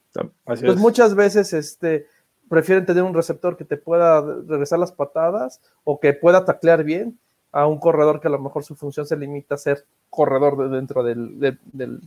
[0.45, 2.07] pues muchas veces este,
[2.49, 7.19] prefieren tener un receptor que te pueda regresar las patadas o que pueda taclear bien
[7.53, 11.03] a un corredor que a lo mejor su función se limita a ser corredor dentro
[11.03, 11.59] del,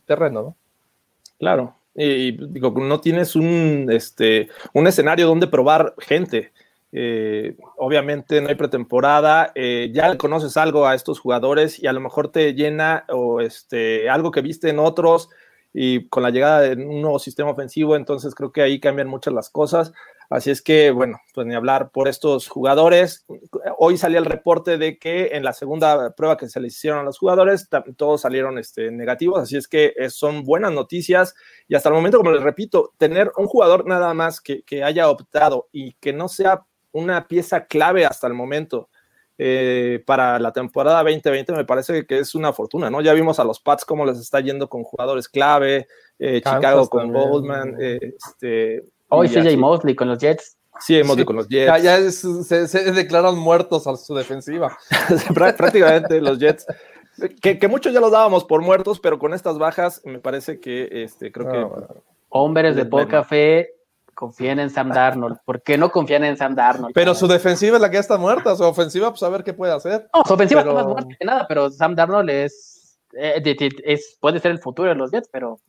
[0.06, 0.56] terreno, ¿no?
[1.40, 6.52] Claro, y, digo, no tienes un, este, un escenario donde probar gente.
[6.92, 11.94] Eh, obviamente no hay pretemporada, eh, ya le conoces algo a estos jugadores y a
[11.94, 15.30] lo mejor te llena o este, algo que viste en otros
[15.74, 19.34] y con la llegada de un nuevo sistema ofensivo, entonces creo que ahí cambian muchas
[19.34, 19.92] las cosas.
[20.30, 23.26] Así es que, bueno, pues ni hablar por estos jugadores.
[23.78, 27.04] Hoy salía el reporte de que en la segunda prueba que se les hicieron a
[27.04, 31.34] los jugadores, todos salieron este, negativos, así es que son buenas noticias.
[31.70, 35.10] Y hasta el momento, como les repito, tener un jugador nada más que, que haya
[35.10, 38.90] optado y que no sea una pieza clave hasta el momento
[39.40, 43.02] eh, para la temporada 2020 me parece que es una fortuna, ¿no?
[43.02, 47.14] Ya vimos a los Pats cómo les está yendo con jugadores clave, eh, Chicago con
[47.14, 50.58] Goldman, eh, este, Hoy CJ Mosley con los Jets.
[50.80, 51.84] Sí, Mosley con los Jets.
[51.84, 54.76] Ya, se, declaran muertos a su defensiva.
[55.34, 56.66] Prácticamente los Jets.
[57.42, 61.32] Que, muchos ya los dábamos por muertos, pero con estas bajas me parece que este,
[61.32, 61.58] creo que.
[61.58, 61.94] Ah,
[62.30, 63.77] Hombres de poca fe
[64.18, 65.38] confíen en Sam Darnold.
[65.46, 66.94] ¿Por qué no confían en Sam Darnold?
[66.96, 69.54] Pero su defensiva es la que ya está muerta, su ofensiva, pues a ver qué
[69.54, 70.10] puede hacer.
[70.12, 72.78] No, su ofensiva está más muerta que nada, pero Sam Darnold es
[73.14, 73.42] eh,
[73.86, 75.60] es, puede ser el futuro de los Jets, pero.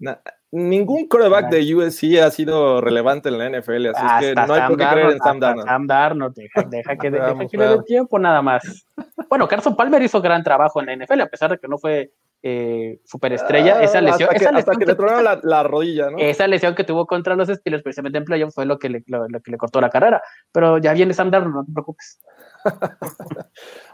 [0.51, 4.79] ningún quarterback de USC ha sido relevante en la NFL, así que no hay por
[4.79, 5.69] qué creer en Sam Darnold.
[5.69, 8.87] Sam Darnold, deja, deja que, deja que le dé tiempo nada más.
[9.29, 12.13] Bueno, Carson Palmer hizo gran trabajo en la NFL, a pesar de que no fue
[12.43, 13.83] eh, superestrella.
[13.83, 14.29] esa lesión.
[14.29, 16.19] Hasta que, esa lesión que, le tronaron la, la, rodilla, ¿no?
[16.19, 19.27] Esa lesión que tuvo contra los Steelers, precisamente en playoff, fue lo que, le, lo,
[19.41, 20.23] que le cortó la carrera.
[20.53, 22.21] Pero ya viene Sam Darnold, no te preocupes.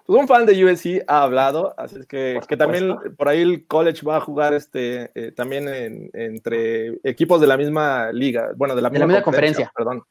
[0.07, 3.67] pues un fan de USC ha hablado, así es que, que también por ahí el
[3.67, 8.83] college va a jugar este eh, también entre equipos de la misma liga, bueno, de
[8.83, 10.03] la misma, conferencia, perdón.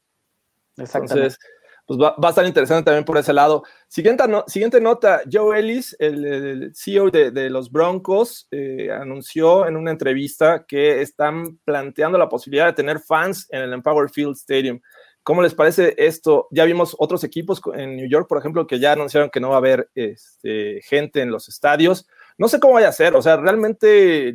[0.76, 1.38] Entonces,
[1.86, 3.62] pues va, a estar interesante también por ese lado.
[3.88, 10.64] Siguiente, siguiente nota, Joe Ellis, el, CEO de, los Broncos, eh, anunció en una entrevista
[10.66, 14.80] que están planteando la posibilidad de tener fans en el Empower Field Stadium.
[15.22, 16.48] ¿Cómo les parece esto?
[16.50, 19.56] Ya vimos otros equipos en New York, por ejemplo, que ya anunciaron que no va
[19.56, 22.06] a haber este, gente en los estadios.
[22.36, 24.34] No sé cómo vaya a ser, o sea, realmente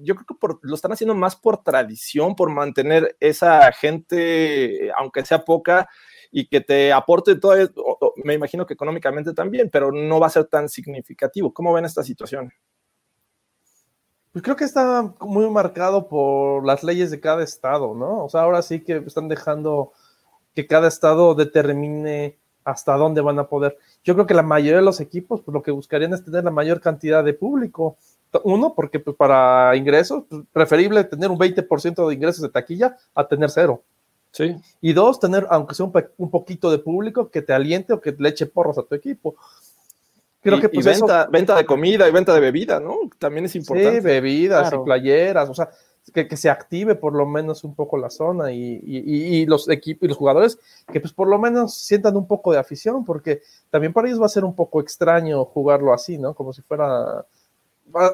[0.00, 5.44] yo creo que lo están haciendo más por tradición, por mantener esa gente, aunque sea
[5.44, 5.88] poca,
[6.36, 7.54] y que te aporte todo,
[8.24, 11.54] me imagino que económicamente también, pero no va a ser tan significativo.
[11.54, 12.52] ¿Cómo ven esta situación?
[14.32, 18.24] Pues creo que está muy marcado por las leyes de cada estado, ¿no?
[18.24, 19.92] O sea, ahora sí que están dejando
[20.56, 23.78] que cada estado determine hasta dónde van a poder.
[24.02, 26.50] Yo creo que la mayoría de los equipos, pues lo que buscarían es tener la
[26.50, 27.96] mayor cantidad de público.
[28.42, 33.28] Uno, porque pues, para ingresos, pues, preferible tener un 20% de ingresos de taquilla a
[33.28, 33.84] tener cero.
[34.34, 34.56] Sí.
[34.80, 38.16] Y dos, tener, aunque sea un, un, poquito de público que te aliente o que
[38.18, 39.36] le eche porros a tu equipo.
[40.42, 42.98] Creo que pues venta, venta de comida y venta de bebida, ¿no?
[43.18, 44.00] También es importante.
[44.00, 45.70] Sí, bebidas y playeras, o sea,
[46.12, 50.18] que, se active por lo menos un poco la zona y, los equipos y los
[50.18, 50.58] jugadores
[50.92, 54.26] que pues por lo menos sientan un poco de afición, porque también para ellos va
[54.26, 56.34] a ser un poco extraño jugarlo así, ¿no?
[56.34, 57.24] Como si fuera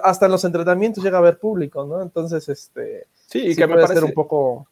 [0.04, 2.02] hasta en los entrenamientos llega a haber público, ¿no?
[2.02, 4.68] Entonces, este sí, y que me parece un poco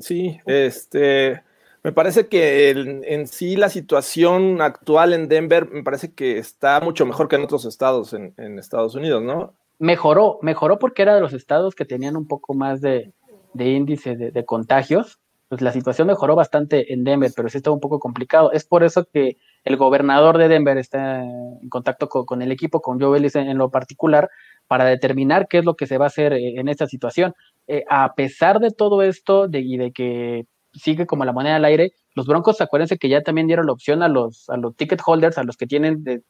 [0.00, 1.42] Sí, este
[1.84, 7.06] me parece que en, sí la situación actual en Denver me parece que está mucho
[7.06, 9.54] mejor que en otros estados en, Estados Unidos, ¿no?
[9.78, 13.12] Mejoró, mejoró porque era de los estados que tenían un poco más de,
[13.54, 15.20] índice de, contagios.
[15.48, 18.52] Pues la situación mejoró bastante en Denver, pero sí está un poco complicado.
[18.52, 23.00] Es por eso que el gobernador de Denver está en contacto con, el equipo, con
[23.00, 24.30] Joe Ellis en, lo particular,
[24.66, 27.34] para determinar qué es lo que se va a hacer eh, en esta situación.
[27.66, 31.64] Eh, a pesar de todo esto de, y de que sigue como la moneda al
[31.64, 31.92] aire.
[32.14, 35.38] Los Broncos, acuérdense que ya también dieron la opción a los, a los ticket holders,
[35.38, 36.22] a los que tienen de,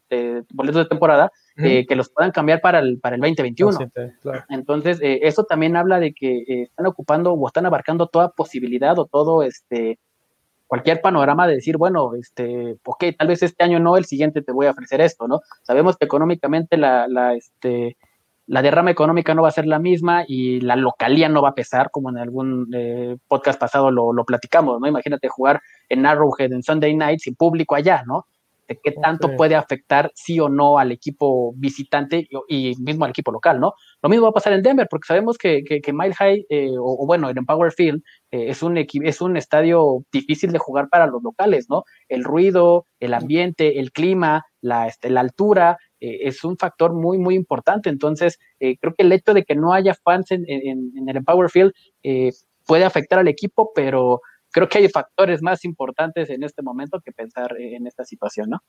[0.52, 3.78] boletos de temporada, eh, que los puedan cambiar para el, para el 2021.
[4.48, 9.06] Entonces, eh, eso también habla de que están ocupando o están abarcando toda posibilidad o
[9.06, 9.98] todo este
[10.68, 14.52] cualquier panorama de decir, bueno, este, ok, tal vez este año no, el siguiente te
[14.52, 15.40] voy a ofrecer esto, ¿no?
[15.62, 17.96] Sabemos que económicamente la, la, este,
[18.46, 21.54] la derrama económica no va a ser la misma y la localía no va a
[21.54, 24.86] pesar, como en algún eh, podcast pasado lo, lo, platicamos, ¿no?
[24.86, 28.26] Imagínate jugar en Arrowhead en Sunday Night sin público allá, ¿no?
[28.68, 33.32] De qué tanto puede afectar sí o no al equipo visitante y, mismo al equipo
[33.32, 33.72] local, ¿no?
[34.02, 37.04] Lo mismo va a pasar en Denver, porque sabemos que, que, Mile High, eh, o,
[37.04, 41.22] bueno, en Empower Field, eh, es, un es un estadio difícil de jugar para los
[41.22, 41.82] locales, ¿no?
[42.08, 47.18] El ruido, el ambiente, el clima, la, este, la altura, eh, es un factor muy,
[47.18, 47.90] muy importante.
[47.90, 51.72] Entonces, eh, creo que el hecho de que no haya fans en, el Empower Field
[52.66, 54.20] puede afectar al equipo, pero
[54.52, 58.62] creo que hay factores más importantes en este momento que pensar en esta situación, ¿no?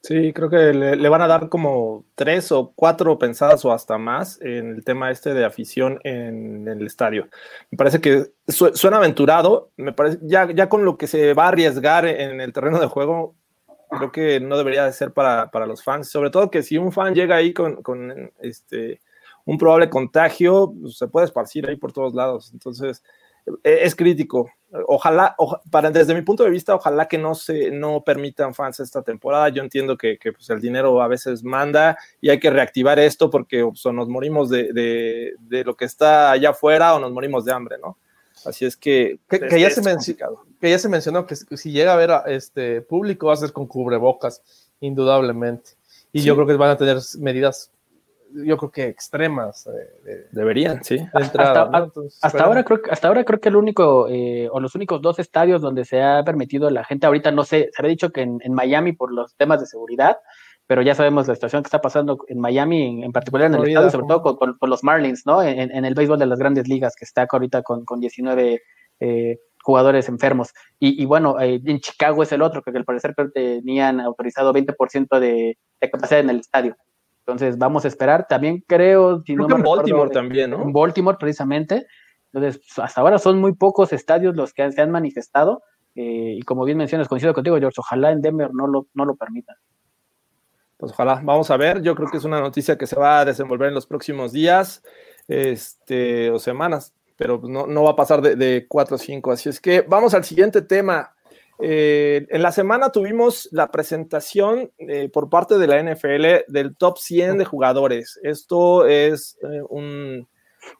[0.00, 4.40] Sí, creo que le, van a dar como tres o cuatro pensadas o hasta más
[4.40, 7.28] en el tema este de afición en, el estadio.
[7.70, 11.48] Me parece que suena aventurado, me parece ya, ya con lo que se va a
[11.48, 13.34] arriesgar en el terreno de juego,
[13.90, 16.92] creo que no debería de ser para, para, los fans, sobre todo que si un
[16.92, 19.00] fan llega ahí con, con este,
[19.44, 22.50] un probable contagio pues, se puede esparcir ahí por todos lados.
[22.52, 23.02] Entonces,
[23.64, 24.50] eh, es crítico.
[24.86, 25.34] Ojalá,
[25.70, 29.48] para, desde mi punto de vista, ojalá que no se no permitan fans esta temporada.
[29.48, 33.64] Yo entiendo que, pues, el dinero a veces manda y hay que reactivar esto porque
[33.64, 37.52] pues, o nos morimos de, de, lo que está allá afuera o nos morimos de
[37.52, 37.96] hambre, ¿no?
[38.44, 39.82] Así es que, que, ya, se
[40.60, 43.52] que ya se mencionó que si llega a ver a este público va a ser
[43.52, 44.42] con cubrebocas,
[44.80, 45.70] indudablemente.
[46.12, 47.70] Y yo creo que van a tener medidas
[48.32, 49.66] yo creo que extremas.
[49.66, 50.98] Eh, Deberían, sí.
[51.12, 51.62] hasta,
[52.42, 55.84] ahora creo, hasta ahora creo que el único, eh, o los únicos dos estadios donde
[55.84, 59.12] se ha permitido la gente, ahorita no sé, se había dicho que en, Miami por
[59.12, 60.18] los temas de seguridad,
[60.66, 63.90] pero ya sabemos la situación que está pasando en Miami, en, particular en el estadio,
[63.90, 65.42] sobre todo con, los Marlins, ¿no?
[65.42, 68.60] En, el béisbol de las grandes ligas, que está ahorita con, con 19
[69.00, 70.52] eh, jugadores enfermos.
[70.78, 75.90] Y, bueno, en Chicago es el otro, que al parecer tenían autorizado 20% de, de
[75.90, 76.76] capacidad en el estadio.
[77.28, 78.26] Entonces vamos a esperar.
[78.26, 80.62] También creo, si no en Baltimore también, ¿no?
[80.62, 81.86] En Baltimore precisamente.
[82.32, 85.62] Entonces, pues, hasta ahora son muy pocos estadios los que se han manifestado.
[85.94, 89.14] Eh, y como bien mencionas, coincido contigo, George, ojalá en Denver no lo, no lo
[89.14, 89.56] permitan.
[90.78, 91.82] Pues ojalá, vamos a ver.
[91.82, 94.82] Yo creo que es una noticia que se va a desenvolver en los próximos días
[95.26, 99.32] este, o semanas, pero no, no va a pasar de, de 4 o 5.
[99.32, 101.14] Así es que vamos al siguiente tema.
[101.60, 106.98] Eh, en la semana tuvimos la presentación eh, por parte de la NFL del top
[106.98, 108.18] 100 de jugadores.
[108.22, 109.62] Esto es eh,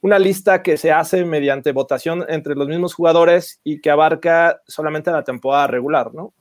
[0.01, 5.11] una lista que se hace mediante votación entre los mismos jugadores y que abarca solamente
[5.11, 6.33] la temporada regular, ¿no?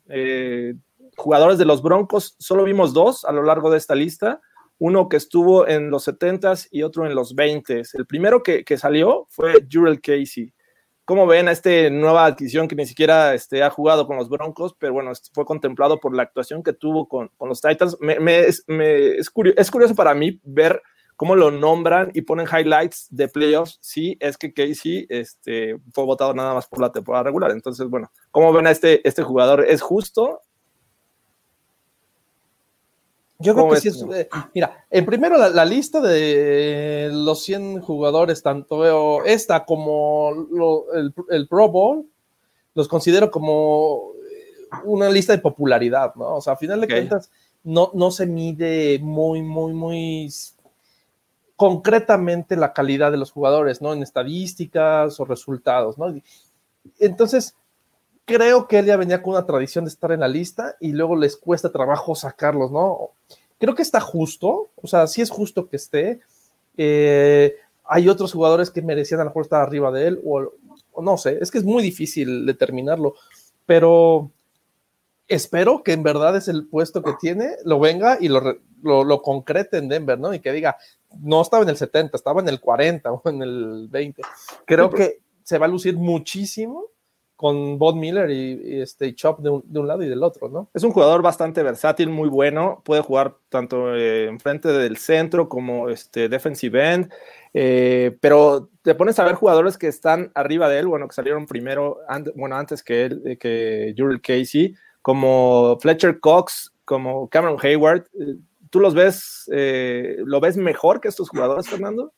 [1.16, 4.40] jugadores de los Broncos, solo vimos dos a lo largo de esta lista.
[4.78, 7.90] Uno que estuvo en los 70s y otro en los 20s.
[7.98, 10.54] El primero que, que salió fue Jurel Casey.
[11.08, 14.76] ¿Cómo ven a esta nueva adquisición que ni siquiera este, ha jugado con los Broncos,
[14.78, 17.96] pero bueno, fue contemplado por la actuación que tuvo con, los Titans?
[18.02, 18.62] Me, es,
[19.30, 20.82] curioso, para mí ver
[21.16, 23.78] cómo lo nombran y ponen highlights de playoffs.
[23.80, 27.52] Sí, es que Casey este, fue votado nada más por la temporada regular.
[27.52, 29.64] Entonces, bueno, ¿cómo ven a este, este jugador?
[29.66, 30.42] ¿Es justo?
[33.40, 34.02] Yo creo que sí es.
[34.02, 40.32] Eh, mira, en primero la, lista de los 100 jugadores, tanto esta como
[41.30, 42.06] el, Pro Bowl,
[42.74, 44.12] los considero como
[44.86, 46.38] una lista de popularidad, ¿no?
[46.38, 47.30] O sea, a final de cuentas,
[47.64, 50.30] no, no se mide muy, muy, muy
[51.56, 53.94] concretamente la calidad de los jugadores, ¿no?
[53.94, 56.14] En estadísticas o resultados, ¿no?
[57.00, 57.56] Entonces,
[58.28, 61.16] creo que él ya venía con una tradición de estar en la lista y luego
[61.16, 63.12] les cuesta trabajo sacarlos, ¿no?
[63.58, 66.20] Creo que está justo, o sea, sí es justo que esté.
[66.76, 70.52] Eh, hay otros jugadores que merecían a lo mejor estar arriba de él, o,
[71.02, 73.16] no sé, es que es muy difícil determinarlo,
[73.66, 74.30] pero
[75.30, 79.78] espero que en verdad es el puesto que tiene, lo venga y lo, lo, concrete
[79.78, 80.34] en Denver, ¿no?
[80.34, 80.76] Y que diga,
[81.22, 84.22] no estaba en el 70, estaba en el 40 o en el 20.
[84.66, 86.88] Creo que se va a lucir muchísimo
[87.38, 90.70] con Bob Miller y, este Chop de un, lado y del otro, ¿no?
[90.74, 95.88] Es un jugador bastante versátil, muy bueno, puede jugar tanto eh, enfrente del centro como
[95.90, 97.14] este defensive end,
[97.54, 101.46] eh, pero te pones a ver jugadores que están arriba de él, bueno, que salieron
[101.46, 102.00] primero,
[102.36, 104.74] bueno, antes que él, eh, que Jurel Casey,
[105.04, 108.06] como Fletcher Cox, como Cameron Hayward,
[108.72, 112.14] ¿tú los ves, lo ves mejor que estos jugadores, Fernando?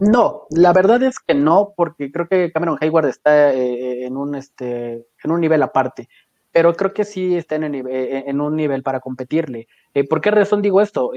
[0.00, 4.34] No, la verdad es que no, porque creo que Cameron Hayward está eh, en, un,
[4.34, 6.08] este, en un nivel aparte,
[6.52, 9.68] pero creo que sí está en, eh, en un nivel para competirle.
[9.94, 11.12] Eh, ¿Por qué razón digo esto?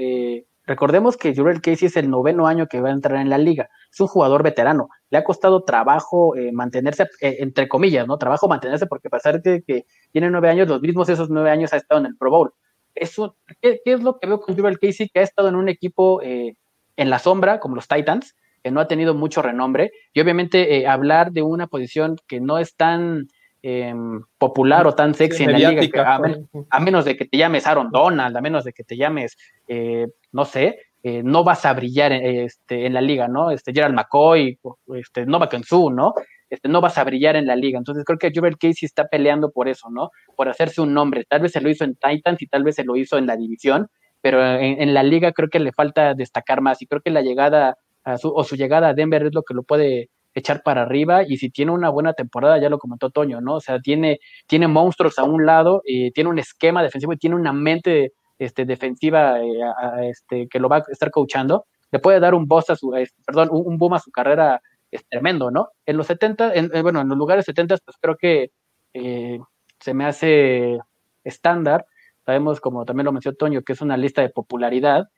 [0.64, 3.70] recordemos que Jurel Casey es el noveno año que va a entrar en la liga,
[3.90, 8.18] es un jugador veterano, le ha costado trabajo mantenerse, entre comillas, ¿no?
[8.18, 11.72] Trabajo mantenerse, porque a pesar de que tiene nueve años, los mismos esos nueve años
[11.72, 12.52] ha estado en el Pro Bowl.
[12.94, 15.08] Eso, ¿qué, es lo que veo con Jurel Casey?
[15.08, 18.34] Que ha estado en un equipo en la sombra, como los Titans,
[18.68, 22.58] que no ha tenido mucho renombre, y obviamente eh, hablar de una posición que no
[22.58, 23.26] es tan
[23.62, 26.20] em, popular o tan sexy en la liga,
[26.68, 30.08] a, menos de que te llames Aaron Donald, a menos de que te llames, eh,
[30.32, 33.50] no sé, eh, no vas a brillar este, en la liga, ¿no?
[33.50, 34.58] Este, Gerald McCoy,
[34.96, 36.12] este, Nova Kensu, ¿no?
[36.50, 37.78] Este, no vas a brillar en la liga.
[37.78, 40.10] Entonces creo que Jubel Casey está peleando por eso, ¿no?
[40.36, 41.24] Por hacerse un nombre.
[41.26, 43.36] Tal vez se lo hizo en Titans y tal vez se lo hizo en la
[43.36, 43.86] división,
[44.20, 47.78] pero en la liga creo que le falta destacar más y creo que la llegada
[48.22, 51.50] o su llegada a Denver es lo que lo puede echar para arriba y si
[51.50, 53.56] tiene una buena temporada, ya lo comentó Toño, ¿no?
[53.56, 57.36] O sea, tiene, tiene monstruos a un lado, y tiene un esquema defensivo y tiene
[57.36, 59.58] una mente este, defensiva eh,
[60.02, 62.94] este, que lo va a estar coachando, le puede dar un a su,
[63.26, 65.68] perdón, un, boom a su carrera es tremendo, ¿no?
[65.86, 68.50] En los 70, en, eh, bueno, en los lugares 70, pues creo que
[68.94, 69.38] eh,
[69.80, 70.78] se me hace
[71.24, 71.86] estándar.
[72.24, 75.08] Sabemos, como también lo mencionó Toño, que es una lista de popularidad.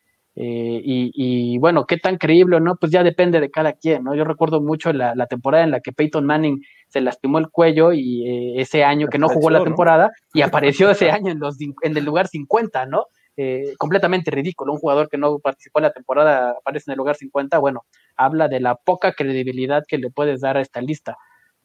[0.42, 4.14] Eh, y, bueno, qué tan creíble o no, pues ya depende de cada quien, ¿no?
[4.14, 8.26] Yo recuerdo mucho la, temporada en la que Peyton Manning se lastimó el cuello y
[8.26, 10.40] eh, ese año que no jugó la temporada y
[10.80, 13.04] apareció ese año en, los, en el lugar 50, ¿no?
[13.36, 14.72] Eh, completamente ridículo.
[14.72, 17.84] Un jugador que no participó en la temporada aparece en el lugar 50, bueno,
[18.16, 21.18] habla de la poca credibilidad que le puedes dar a esta lista.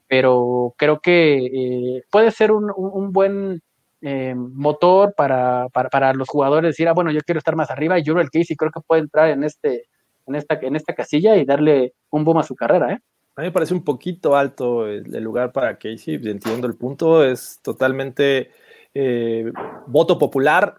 [0.08, 3.62] Pero creo que puede ser un, un buen
[4.08, 8.06] eh, motor para, para, los jugadores decir, ah, bueno, yo quiero estar más arriba, y
[8.06, 9.86] Jurel Casey creo que puede entrar en, este,
[10.28, 12.94] en, esta, en esta casilla y darle un boom a su carrera.
[12.94, 13.00] ¿eh?
[13.36, 17.60] A mí me parece un poquito alto el, lugar para Casey, entiendo el punto, es
[17.64, 18.52] totalmente
[18.94, 19.52] eh,
[19.88, 20.76] voto popular.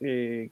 [0.00, 0.50] Eh,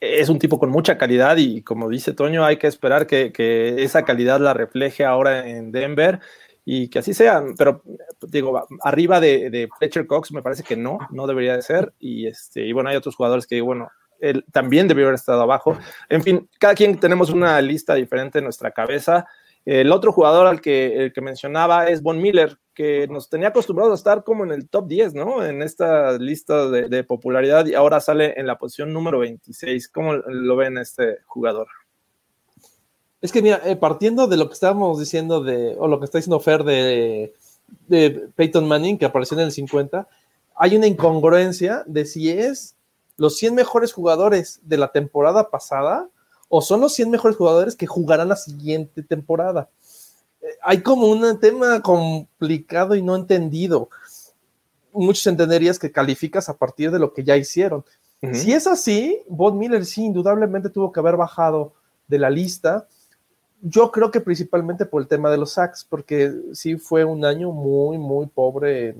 [0.00, 3.82] es un tipo con mucha calidad y como dice Toño, hay que esperar que, que,
[3.82, 6.20] esa calidad la refleje ahora en Denver
[6.64, 7.82] y que así sea, pero
[8.22, 12.62] digo, arriba de, Fletcher Cox me parece que no, no debería de ser, y, este,
[12.66, 13.90] y bueno, hay otros jugadores que, bueno,
[14.20, 15.76] él también debió haber estado abajo.
[16.08, 19.26] En fin, cada quien tenemos una lista diferente en nuestra cabeza.
[19.66, 23.92] El otro jugador al que, el que mencionaba es Von Miller, que nos tenía acostumbrados
[23.92, 25.44] a estar como en el top 10, ¿no?
[25.44, 29.88] En esta lista de, de popularidad y ahora sale en la posición número 26.
[29.88, 31.68] ¿Cómo lo ven este jugador?
[33.24, 36.18] Es que mira, eh, partiendo de lo que estábamos diciendo de, o lo que está
[36.18, 37.32] diciendo Fer de,
[37.88, 40.06] de Peyton Manning, que apareció en el 50,
[40.54, 42.74] hay una incongruencia de si es
[43.16, 46.06] los 100 mejores jugadores de la temporada pasada
[46.50, 49.70] o son los 100 mejores jugadores que jugarán la siguiente temporada.
[50.42, 53.88] Eh, hay como un tema complicado y no entendido.
[54.92, 57.86] Muchos entenderías que calificas a partir de lo que ya hicieron.
[58.34, 61.72] Si es así, Von Miller sí, indudablemente tuvo que haber bajado
[62.06, 62.86] de la lista
[63.60, 67.50] yo creo que principalmente por el tema de los sacks, porque sí fue un año
[67.50, 68.94] muy, muy pobre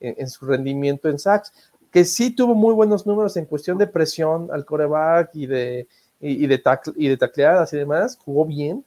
[0.00, 1.52] en, su rendimiento en sacks,
[1.90, 5.88] que sí tuvo muy buenos números en cuestión de presión al coreback y de,
[6.20, 6.62] y, de,
[6.96, 8.84] y de tacleadas y demás, jugó bien.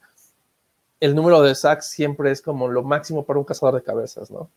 [1.00, 4.48] El número de sacks siempre es como lo máximo para un cazador de cabezas, ¿no?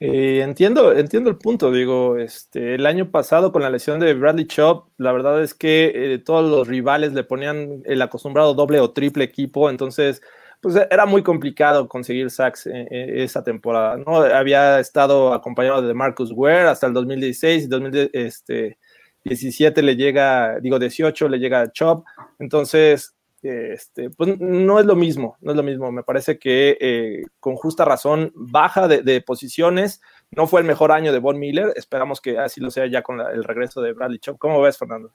[0.00, 4.46] Eh, entiendo, entiendo el punto, digo, este, el año pasado con la lesión de Bradley
[4.46, 8.90] Chubb, la verdad es que eh, todos los rivales le ponían el acostumbrado doble o
[8.90, 10.20] triple equipo, entonces,
[10.60, 14.16] pues era muy complicado conseguir sacks en, esa temporada, ¿no?
[14.16, 18.76] Había estado acompañado de Marcus Ware hasta el 2016 y 2017
[19.24, 22.04] este, le llega, digo, 18 le llega Chubb,
[22.40, 23.13] entonces
[23.44, 25.92] este, pues no es lo mismo, no es lo mismo.
[25.92, 30.00] Me parece que eh, con justa razón baja de, posiciones.
[30.30, 31.72] No fue el mejor año de Von Miller.
[31.76, 34.38] Esperamos que así lo sea ya con el regreso de Bradley Chop.
[34.38, 35.10] ¿Cómo ves, Fernando?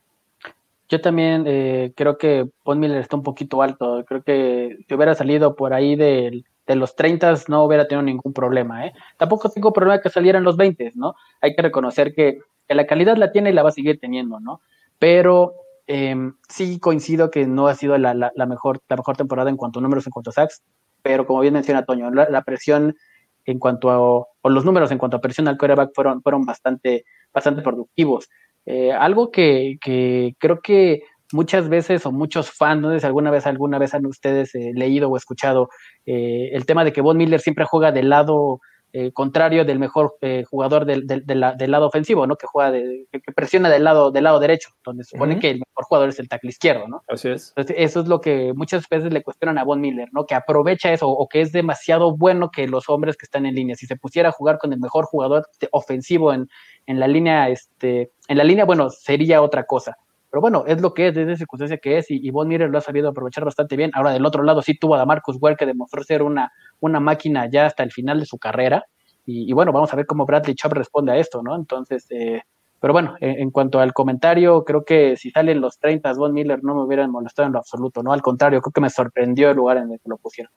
[0.87, 4.05] Yo también eh, creo que Von Miller está un poquito alto.
[4.07, 8.85] Creo que si hubiera salido por ahí de, los 30 no hubiera tenido ningún problema.
[8.85, 8.93] ¿eh?
[9.17, 11.15] Tampoco tengo problema que saliera en los 20, ¿no?
[11.41, 14.39] Hay que reconocer que, que la calidad la tiene y la va a seguir teniendo,
[14.39, 14.61] ¿no?
[14.99, 15.53] Pero
[15.91, 18.13] Em, sí coincido que no ha sido la,
[18.45, 18.79] mejor,
[19.17, 20.61] temporada en cuanto a números, en cuanto a sacks,
[21.01, 22.95] pero como bien menciona Toño, la, presión
[23.43, 27.05] en cuanto a, o los números en cuanto a presión al quarterback fueron, fueron bastante,
[27.33, 28.29] bastante productivos.
[28.67, 29.79] Eh, algo que,
[30.37, 34.05] creo que muchas veces o muchos fans, no sé si alguna vez, alguna vez han
[34.05, 35.69] ustedes eh, leído o escuchado
[36.05, 38.59] eh, el tema de que Von Miller siempre juega del lado
[38.91, 41.05] eh, contrario del mejor eh, jugador del,
[41.39, 42.35] lado ofensivo, ¿no?
[42.35, 45.59] Que juega, de, que, presiona del lado, del lado derecho, donde se supone que el
[45.59, 47.03] mejor jugador es el tackle izquierdo, ¿no?
[47.07, 47.53] Así es.
[47.55, 50.25] Entonces, eso es lo que muchas veces le cuestionan a Von Miller, ¿no?
[50.25, 53.75] Que aprovecha eso o que es demasiado bueno que los hombres que están en línea,
[53.75, 56.47] si se pusiera a jugar con el mejor jugador ofensivo en,
[56.87, 59.97] en la línea, este, en la línea, bueno, sería otra cosa.
[60.29, 62.77] Pero bueno, es lo que es, es la circunstancia que es, y, Von Miller lo
[62.77, 63.91] ha sabido aprovechar bastante bien.
[63.93, 67.49] Ahora, del otro lado, sí tuvo a Marcus Ware, que demostró ser una, una máquina
[67.49, 68.85] ya hasta el final de su carrera.
[69.25, 71.55] Y, bueno, vamos a ver cómo Bradley Chubb responde a esto, ¿no?
[71.55, 72.41] Entonces, eh,
[72.79, 76.73] pero bueno, en, cuanto al comentario, creo que si salen los 30, Von Miller no
[76.73, 78.13] me hubieran molestado en lo absoluto, ¿no?
[78.13, 80.51] Al contrario, creo que me sorprendió el lugar en el que lo pusieron.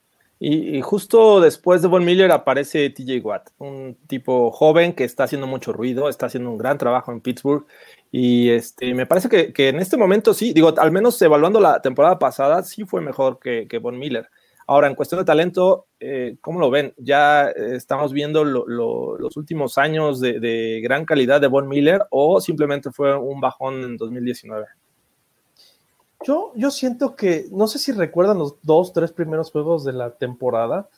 [0.44, 5.46] Y, justo después de Von Miller aparece TJ Watt, un tipo joven que está haciendo
[5.46, 7.64] mucho ruido, está haciendo un gran trabajo en Pittsburgh.
[8.10, 11.80] Y este, me parece que, que en este momento sí, digo, al menos evaluando la
[11.80, 14.28] temporada pasada, sí fue mejor que, que Von Miller.
[14.66, 16.92] Ahora, en cuestión de talento, eh, ¿cómo lo ven?
[16.96, 22.90] Ya eh, estamos viendo los últimos años de, gran calidad de Von Miller o simplemente
[22.90, 24.66] fue un bajón en 2019.
[26.24, 30.10] Yo, yo siento que, no sé si recuerdan los dos, tres primeros juegos de la
[30.10, 30.88] temporada,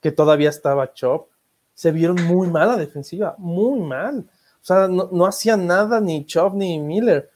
[0.00, 1.28] que todavía estaba Chop,
[1.74, 4.26] se vieron muy mal a defensiva, muy mal.
[4.62, 7.30] O sea, no, no hacían nada ni Chop ni Miller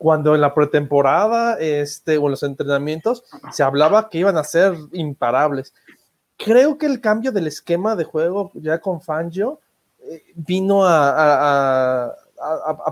[0.00, 3.22] cuando en la pretemporada este, o en los entrenamientos
[3.52, 5.74] se hablaba que iban a ser imparables.
[6.38, 9.60] Creo que el cambio del esquema de juego ya con Fangio
[9.98, 12.16] eh, vino a,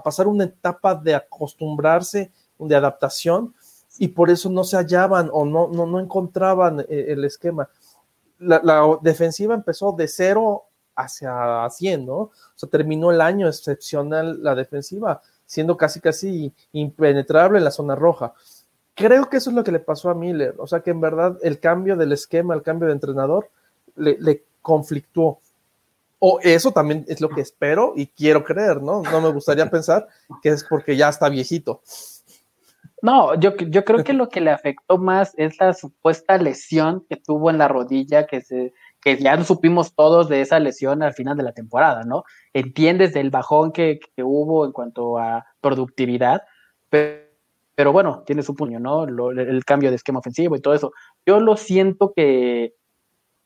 [0.05, 3.55] pasar una etapa de acostumbrarse, de adaptación,
[3.99, 7.69] y por eso no se hallaban o no, no, no encontraban eh, el esquema.
[8.39, 12.15] La, la, defensiva empezó de cero hacia 100, ¿no?
[12.15, 17.95] O sea, terminó el año excepcional la defensiva, siendo casi, casi impenetrable en la zona
[17.95, 18.33] roja.
[18.95, 21.37] Creo que eso es lo que le pasó a Miller, o sea, que en verdad
[21.43, 23.51] el cambio del esquema, el cambio de entrenador,
[23.97, 25.41] le, le conflictuó.
[26.21, 29.03] O eso también es lo que espero y quiero creer, ¿no?
[29.03, 30.09] No me gustaría pensar
[30.43, 31.81] que es porque ya está viejito.
[33.01, 37.17] No, yo, yo creo que lo que le afectó más es la supuesta lesión que
[37.17, 41.37] tuvo en la rodilla, que, se, que ya supimos todos de esa lesión al final
[41.37, 42.25] de la temporada, ¿no?
[42.53, 46.43] Entiendes del bajón que, que hubo en cuanto a productividad,
[46.91, 49.07] pero, bueno, tiene su puño, ¿no?
[49.07, 50.93] Lo, el cambio de esquema ofensivo y todo eso.
[51.25, 52.75] Yo lo siento que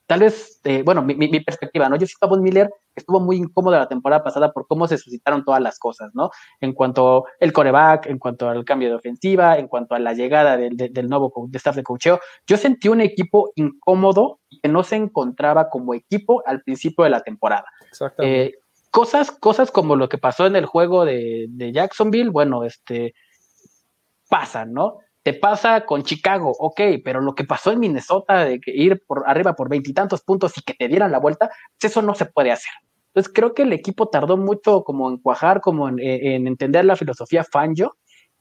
[0.06, 1.96] tal vez, eh, bueno, mi, mi, perspectiva, ¿no?
[1.96, 5.44] Yo siento a Von Miller estuvo muy incómodo la temporada pasada por cómo se suscitaron
[5.44, 6.30] todas las cosas, ¿no?
[6.60, 10.56] En cuanto el coreback, en cuanto al cambio de ofensiva, en cuanto a la llegada
[10.56, 14.96] del, del nuevo de staff de cocheo, yo sentí un equipo incómodo que no se
[14.96, 17.64] encontraba como equipo al principio de la temporada.
[17.88, 18.44] Exactamente.
[18.44, 18.58] Eh,
[18.90, 23.14] cosas, cosas como lo que pasó en el juego de, de Jacksonville, bueno, este,
[24.28, 24.98] pasan, ¿no?
[25.22, 29.22] Te pasa con Chicago, ok, pero lo que pasó en Minnesota de que ir por
[29.26, 32.50] arriba por veintitantos puntos y que te dieran la vuelta, pues eso no se puede
[32.50, 32.72] hacer.
[33.08, 36.96] Entonces creo que el equipo tardó mucho como en cuajar, como en, en entender la
[36.96, 37.96] filosofía Fangio,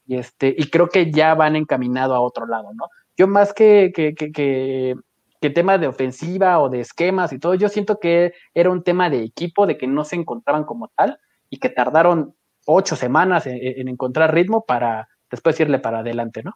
[0.06, 2.86] y este, y creo que ya van encaminado a otro lado, ¿no?
[3.18, 4.96] Yo más que, que, que, que,
[5.40, 9.10] que tema de ofensiva o de esquemas y todo, yo siento que era un tema
[9.10, 11.20] de equipo, de que no se encontraban como tal,
[11.50, 12.34] y que tardaron
[12.66, 16.54] ocho semanas en encontrar ritmo para después irle para adelante, ¿no?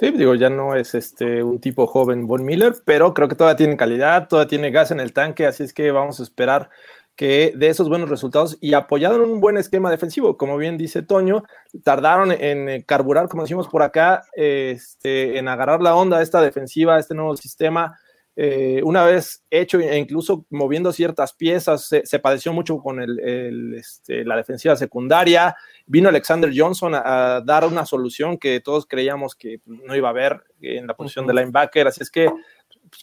[0.00, 3.58] Sí, digo, ya no es este un tipo joven Von Miller, pero creo que todavía
[3.58, 6.70] tiene calidad, todavía tiene gas en el tanque, así es que vamos a esperar
[7.16, 11.02] que de esos buenos resultados y apoyado en un buen esquema defensivo, como bien dice
[11.02, 11.44] Toño,
[11.84, 17.14] tardaron en carburar, como decimos por acá, este, en agarrar la onda esta defensiva, este
[17.14, 17.98] nuevo sistema.
[18.36, 23.18] Eh, una vez hecho e incluso moviendo ciertas piezas, se, se padeció mucho con el,
[23.20, 25.56] el, este, la defensiva secundaria.
[25.86, 30.12] Vino Alexander Johnson a, a, dar una solución que todos creíamos que no iba a
[30.12, 31.88] haber en la posición de linebacker.
[31.88, 32.30] Así es que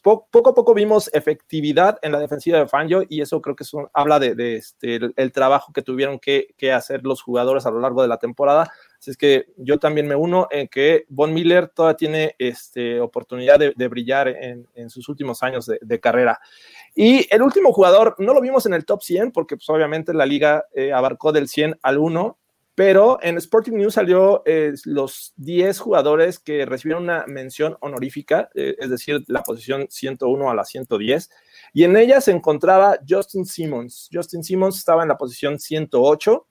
[0.04, 3.90] poco a poco vimos efectividad en la defensiva de Fangio y eso creo que eso
[3.94, 7.72] habla de, de este, el, el, trabajo que tuvieron que, que, hacer los jugadores a
[7.72, 8.72] lo largo de la temporada.
[9.00, 13.60] Así es que yo también me uno en que Von Miller todavía tiene este, oportunidad
[13.60, 16.40] de, de brillar en, en, sus últimos años de, de, carrera.
[16.96, 20.26] Y el último jugador, no lo vimos en el top 100 porque pues, obviamente la
[20.26, 22.38] liga eh, abarcó del 100 al 1,
[22.78, 28.75] pero en Sporting News salió eh, los 10 jugadores que recibieron una mención honorífica, eh,
[28.78, 31.28] es decir, la posición 101 a la 110,
[31.73, 34.07] y en ella se encontraba Justin Simmons.
[34.13, 36.47] Justin Simmons estaba en la posición 108,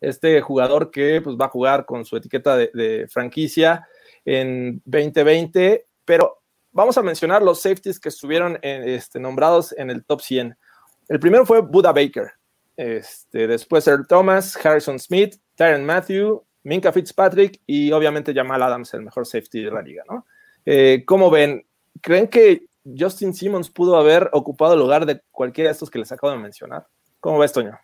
[0.00, 3.86] este jugador que pues, va a jugar con su etiqueta de, franquicia
[4.24, 10.04] en 2020, pero vamos a mencionar los safeties que estuvieron en, este, nombrados en el
[10.04, 10.58] top 100.
[11.06, 12.32] El primero fue Buda Baker,
[12.80, 19.02] este, después Earl Thomas, Harrison Smith, Tyron Matthew, Minka Fitzpatrick y obviamente Jamal Adams, el
[19.02, 20.24] mejor safety de la liga, ¿no?
[20.64, 21.66] Eh, ¿Cómo ven?
[22.00, 22.64] ¿Creen que
[22.98, 26.38] Justin Simmons pudo haber ocupado el lugar de cualquiera de estos que les acabo de
[26.38, 26.86] mencionar?
[27.20, 27.78] ¿Cómo ves, Toño?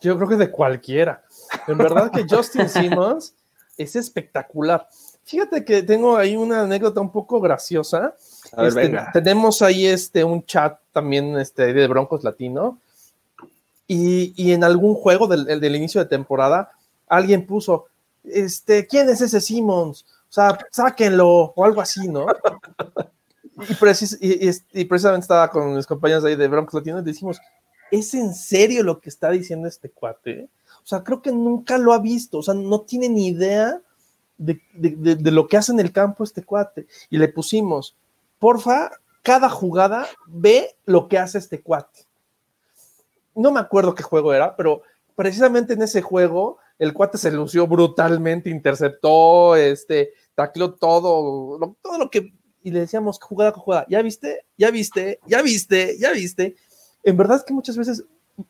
[0.00, 1.24] Yo creo que de cualquiera.
[1.66, 3.34] En verdad que Justin Simmons
[3.76, 4.86] es espectacular.
[5.24, 8.14] Fíjate que tengo ahí una anécdota un poco graciosa.
[8.56, 12.78] Ver, este, tenemos ahí este, un chat también este, de Broncos Latino.
[13.88, 16.72] Y, en algún juego del, inicio de temporada,
[17.06, 17.86] alguien puso,
[18.24, 20.04] este, ¿quién es ese Simmons?
[20.28, 22.26] O sea, sáquenlo o algo así, ¿no?
[24.20, 27.40] y, y, precisamente estaba con mis compañeros ahí de Broncos Latino y decimos,
[27.90, 30.48] ¿es en serio lo que está diciendo este cuate?
[30.82, 33.80] O sea, creo que nunca lo ha visto, o sea, no tiene ni idea
[34.36, 36.86] de, de, de, de, lo que hace en el campo este cuate.
[37.08, 37.96] Y le pusimos,
[38.38, 38.90] porfa,
[39.22, 42.05] cada jugada ve lo que hace este cuate.
[43.36, 44.82] No me acuerdo qué juego era, pero
[45.14, 51.98] precisamente en ese juego el cuate se lució brutalmente, interceptó, este, tacleó todo, lo, todo
[51.98, 52.32] lo que...
[52.62, 54.44] Y le decíamos, jugada con jugada, ¿ya viste?
[54.58, 55.20] ¿Ya viste?
[55.26, 55.96] ¿Ya viste?
[55.98, 56.56] ¿Ya viste?
[57.04, 58.04] En verdad es que muchas veces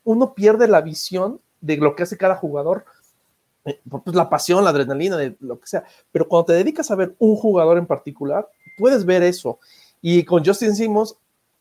[0.05, 2.87] uno pierde la visión de lo que hace cada jugador
[3.65, 5.85] pues, la pasión, la adrenalina, de lo que sea.
[6.13, 9.59] Pero cuando te dedicas a ver un jugador en particular, puedes ver eso.
[10.01, 11.17] Y con Justin Simmons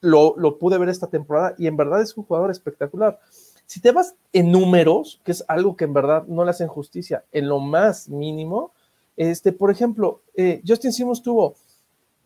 [0.05, 3.19] lo, pude ver esta temporada y en verdad es un jugador espectacular.
[3.65, 7.23] Si te vas en números, que es algo que en verdad no le hacen justicia,
[7.31, 8.71] en lo más mínimo,
[9.17, 11.55] este, por ejemplo, eh, Justin Simmons tuvo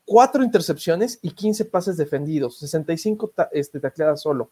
[0.05, 4.49] cuatro intercepciones y 15 pases defendidos, 65 ta este, tacleadas solo.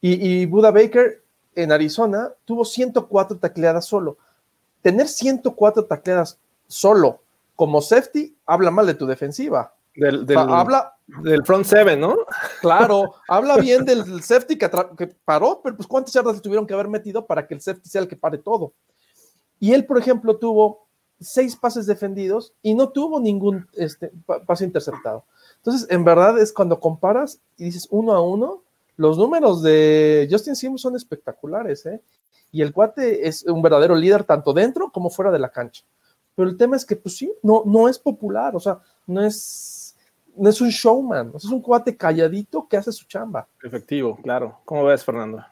[0.00, 1.22] Y, y Buda Baker
[1.54, 4.18] en Arizona tuvo 104 tacleadas solo
[4.86, 7.20] tener 104 tacleadas solo
[7.56, 9.74] como safety, habla mal de tu defensiva.
[9.96, 12.16] Del, del, habla, del front seven, ¿no?
[12.60, 14.68] claro, habla bien del safety que,
[15.24, 18.02] paró, pero pues cuántas yardas le tuvieron que haber metido para que el safety sea
[18.02, 18.74] el que pare todo.
[19.58, 20.86] Y él, por ejemplo, tuvo
[21.18, 25.24] seis pases defendidos y no tuvo ningún este, pa- pase interceptado.
[25.56, 28.62] Entonces, en verdad es cuando comparas y dices uno a uno,
[28.96, 32.02] los números de Justin Simmons son espectaculares, ¿eh?
[32.52, 35.84] Y el cuate es un verdadero líder tanto dentro como fuera de la cancha.
[36.34, 39.34] Pero el tema es que, pues sí, no, no es popular, o sea, no es,
[40.36, 43.48] no es un showman, es un cuate calladito que hace su chamba.
[43.62, 44.60] Efectivo, claro.
[44.64, 45.44] ¿Cómo ves, Fernando?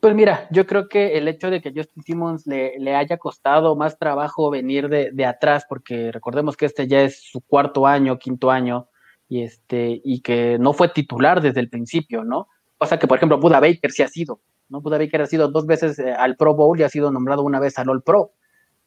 [0.00, 3.76] Pues mira, yo creo que el hecho de que Justin Simmons le, le haya costado
[3.76, 8.18] más trabajo venir de, de atrás, porque recordemos que este ya es su cuarto año,
[8.18, 8.88] quinto año,
[9.28, 12.48] y este, y que no fue titular desde el principio, ¿no?
[12.78, 14.80] Cosa que, por ejemplo, Buda Baker sí ha sido, ¿no?
[14.80, 17.60] Buda Baker ha sido dos veces eh, al Pro Bowl y ha sido nombrado una
[17.60, 18.32] vez al All Pro,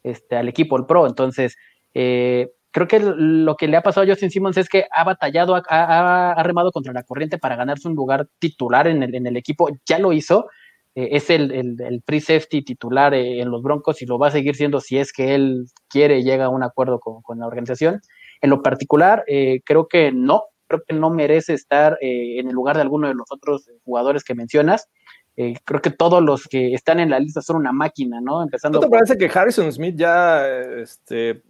[0.02, 1.06] este, al equipo All Pro.
[1.06, 1.56] Entonces,
[1.94, 5.62] eh, creo que lo que le ha pasado a Justin Simmons es que ha batallado,
[5.68, 10.12] ha, remado contra la corriente para ganarse un lugar titular en el, equipo, ya lo
[10.12, 10.48] hizo,
[10.96, 14.26] eh, es el, el, el free safety titular eh, en los Broncos y lo va
[14.26, 17.46] a seguir siendo si es que él quiere y llega a un acuerdo con, la
[17.46, 18.00] organización.
[18.40, 22.74] En lo particular, eh, creo que no, creo que no merece estar en el lugar
[22.74, 24.88] de alguno de los otros jugadores que mencionas.
[25.36, 28.42] Creo que todos los que están en la lista son una máquina, ¿no?
[28.42, 31.42] Empezando ¿No te parece que Harrison Smith ya este,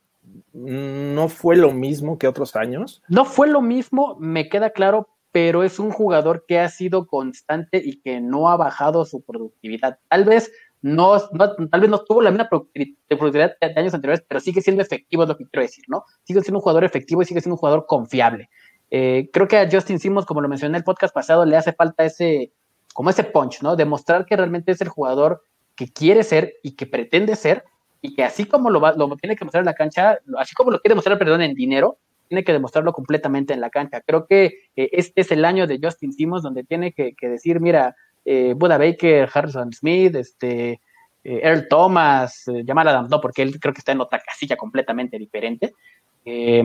[0.52, 3.02] no fue lo mismo que otros años?
[3.08, 7.82] No fue lo mismo, me queda claro, pero es un jugador que ha sido constante
[7.84, 9.98] y que no ha bajado su productividad.
[10.08, 14.60] Tal vez no, tal vez no tuvo la misma productividad de años anteriores, pero sigue
[14.60, 16.04] siendo efectivo, es lo que quiero decir, ¿no?
[16.24, 18.50] Sigue siendo un jugador efectivo y sigue siendo un jugador confiable.
[18.90, 21.72] Eh, creo que a Justin Simmons, como lo mencioné en el podcast pasado, le hace
[21.72, 22.52] falta ese,
[22.92, 23.76] como ese punch, ¿no?
[23.76, 25.42] Demostrar que realmente es el jugador
[25.74, 27.64] que quiere ser y que pretende ser,
[28.05, 30.70] y que así como lo, va, lo tiene que mostrar en la cancha, así como
[30.70, 31.96] lo quiere mostrar, perdón, en dinero,
[32.28, 34.02] tiene que demostrarlo completamente en la cancha.
[34.02, 37.96] Creo que este es el año de Justin Simmons donde tiene que, decir, mira,
[38.26, 43.59] eh, Buda Baker, Harrison Smith, este, eh, Earl Thomas, eh, Jamal Adams, no, porque él
[43.59, 45.72] creo que está en otra casilla completamente diferente.
[46.26, 46.62] Eh,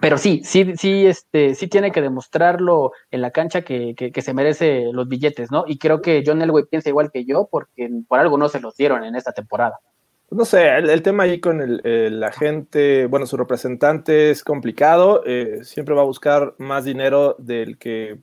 [0.00, 4.22] pero sí, sí, sí, este, sí tiene que demostrarlo en la cancha que, que, que
[4.22, 5.64] se merece los billetes, ¿no?
[5.66, 8.76] Y creo que John Elway piensa igual que yo, porque por algo no se los
[8.76, 9.80] dieron en esta temporada.
[10.28, 15.60] No sé, el, tema ahí con el, el agente, bueno, su representante es complicado, eh,
[15.62, 18.18] siempre va a buscar más dinero del que,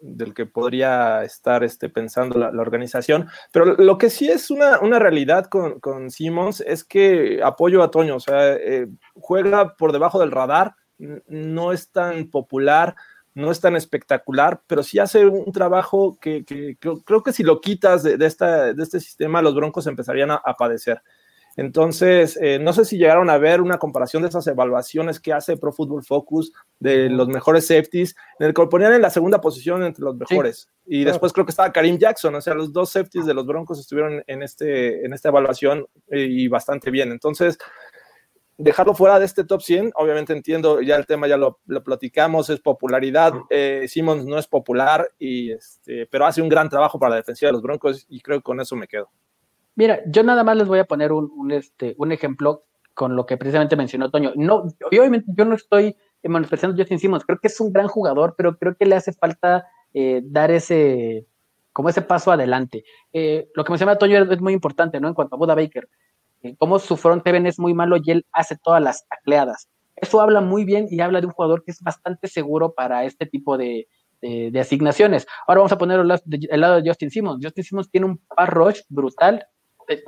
[0.00, 4.80] del que podría estar este, pensando la, la organización, pero lo que sí es una,
[4.80, 9.92] una realidad con, con Simmons es que apoyo a Toño, o sea, eh, juega por
[9.92, 12.96] debajo del radar, no es tan popular,
[13.32, 17.60] no es tan espectacular, pero sí hace un trabajo que, que creo, que si lo
[17.60, 21.00] quitas de, de esta, de este sistema, los Broncos empezarían a padecer.
[21.56, 25.56] Entonces, eh, no sé si llegaron a ver una comparación de esas evaluaciones que hace
[25.56, 29.40] Pro Football Focus de los mejores safeties, en el que lo ponían en la segunda
[29.40, 30.68] posición entre los mejores.
[30.84, 31.12] y claro.
[31.12, 34.22] después creo que estaba Karim Jackson, o sea, los dos safeties de los Broncos estuvieron
[34.26, 37.12] en, este, en esta evaluación eh, y bastante bien.
[37.12, 37.56] Entonces,
[38.56, 42.50] dejarlo fuera de este top 100, obviamente entiendo, ya el tema ya lo, lo platicamos,
[42.50, 43.32] es popularidad.
[43.50, 47.48] Eh, Simmons no es popular, y este, pero hace un gran trabajo para la defensiva
[47.48, 49.10] de los Broncos y creo que con eso me quedo.
[49.76, 52.64] Mira, yo nada más les voy a poner un, este, un ejemplo
[52.94, 54.32] con lo que precisamente mencionó Toño.
[54.36, 57.88] No, y obviamente yo no estoy menospreciando a Justin Simmons, creo que es un gran
[57.88, 61.26] jugador, pero creo que le hace falta eh, dar ese,
[61.72, 62.84] como ese paso adelante.
[63.12, 65.08] Eh, lo que menciona Toño es, es, muy importante, ¿no?
[65.08, 65.88] En cuanto a Buda Baker,
[66.42, 69.68] eh, como su front seven es muy malo y él hace todas las tacleadas.
[69.96, 73.26] Eso habla muy bien y habla de un jugador que es bastante seguro para este
[73.26, 73.86] tipo de,
[74.20, 75.26] de, asignaciones.
[75.46, 77.40] Ahora vamos a poner el lado, de, Justin Simmons.
[77.42, 79.46] Justin Simmons tiene un pass rush brutal,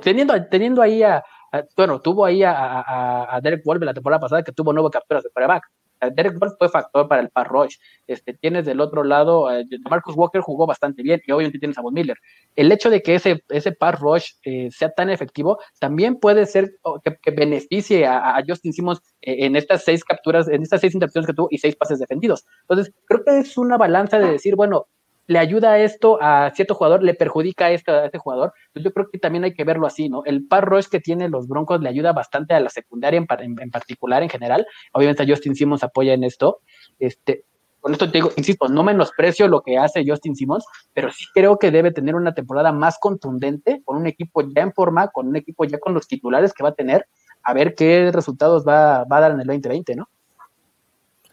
[0.01, 4.19] teniendo, teniendo ahí a, a, bueno, tuvo ahí a, a, a Derek Wolf la temporada
[4.19, 5.63] pasada que tuvo nueve capturas de quarterback.
[5.99, 7.75] Derek Wolf fue factor para el pass rush.
[8.05, 11.81] Este, tienes del otro lado, eh, Marcus Walker jugó bastante bien y obviamente tienes a
[11.81, 12.17] Von Miller.
[12.55, 16.71] El hecho de que ese, ese pass rush eh, sea tan efectivo también puede ser
[16.83, 20.81] oh, que, que beneficie a, a, Justin Simmons eh, en estas seis capturas, en estas
[20.81, 22.45] seis intercepciones que tuvo y seis pases defendidos.
[22.61, 24.87] Entonces, creo que es una balanza de decir, bueno,
[25.27, 28.53] le ayuda esto a cierto jugador, le perjudica a este, a este jugador.
[28.67, 30.23] Entonces yo creo que también hay que verlo así, ¿no?
[30.25, 33.69] El par rush que tienen los Broncos le ayuda bastante a la secundaria en, en,
[33.69, 34.65] particular, en general.
[34.93, 36.61] Obviamente Justin Simmons apoya en esto.
[36.97, 37.43] Este,
[37.81, 41.59] con esto te digo, insisto, no menosprecio lo que hace Justin Simmons, pero sí creo
[41.59, 45.35] que debe tener una temporada más contundente, con un equipo ya en forma, con un
[45.35, 47.05] equipo ya con los titulares que va a tener,
[47.43, 50.09] a ver qué resultados va, va a dar en el 2020, ¿no?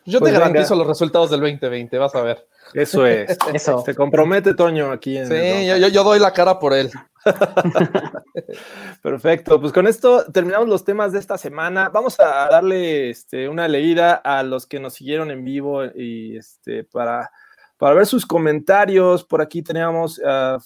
[0.06, 0.48] Yo Pues te venga.
[0.48, 2.46] garantizo los resultados del 2020, vas a ver.
[2.74, 3.36] Eso es.
[3.54, 3.82] Eso.
[3.84, 6.90] Se compromete Toño aquí en Sí, yo, doy la cara por él.
[9.02, 11.88] Perfecto, pues con esto terminamos los temas de esta semana.
[11.88, 16.84] Vamos a darle este, una leída a los que nos siguieron en vivo y este,
[16.84, 17.30] para,
[17.78, 19.24] para ver sus comentarios.
[19.24, 20.58] Por aquí teníamos a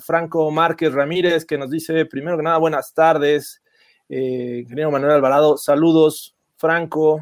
[0.00, 3.62] Franco Márquez Ramírez que nos dice, primero que nada, buenas tardes.
[4.08, 7.20] Eh, ingeniero Manuel Alvarado, saludos, Franco.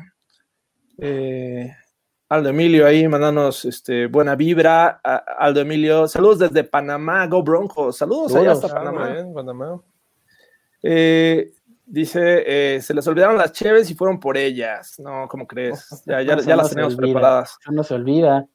[1.00, 1.72] Eh,
[2.28, 5.00] Aldo Emilio ahí mandándonos este, buena vibra.
[5.02, 7.96] A- Aldo Emilio, saludos desde Panamá, Go Broncos.
[7.96, 9.08] Saludos allá hasta Panamá.
[9.08, 9.80] bien, Panamá.
[10.82, 11.52] Eh,
[11.86, 14.98] dice, eh, se les olvidaron las cheves y fueron por ellas.
[15.00, 15.86] No, ¿cómo crees?
[16.06, 17.12] Ya, ya- las tenemos olvida.
[17.14, 17.58] preparadas.
[17.70, 18.46] No se olvida.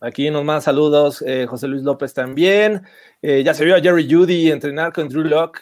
[0.00, 2.82] Aquí nos manda saludos eh, José Luis López también.
[3.22, 5.60] Ya se vio a Jerry Judy entrenar con Drew Locke.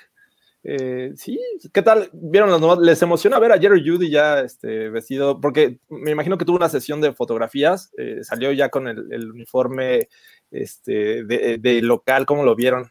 [0.66, 1.38] Eh, sí,
[1.74, 2.08] ¿qué tal?
[2.12, 2.78] ¿Vieron nuevos?
[2.78, 5.38] ¿Les emociona ver a Jerry Judy ya este, vestido?
[5.38, 9.30] Porque me imagino que tuvo una sesión de fotografías, eh, salió ya con el, el
[9.30, 10.08] uniforme
[10.50, 12.90] este, de, de local, ¿cómo lo vieron?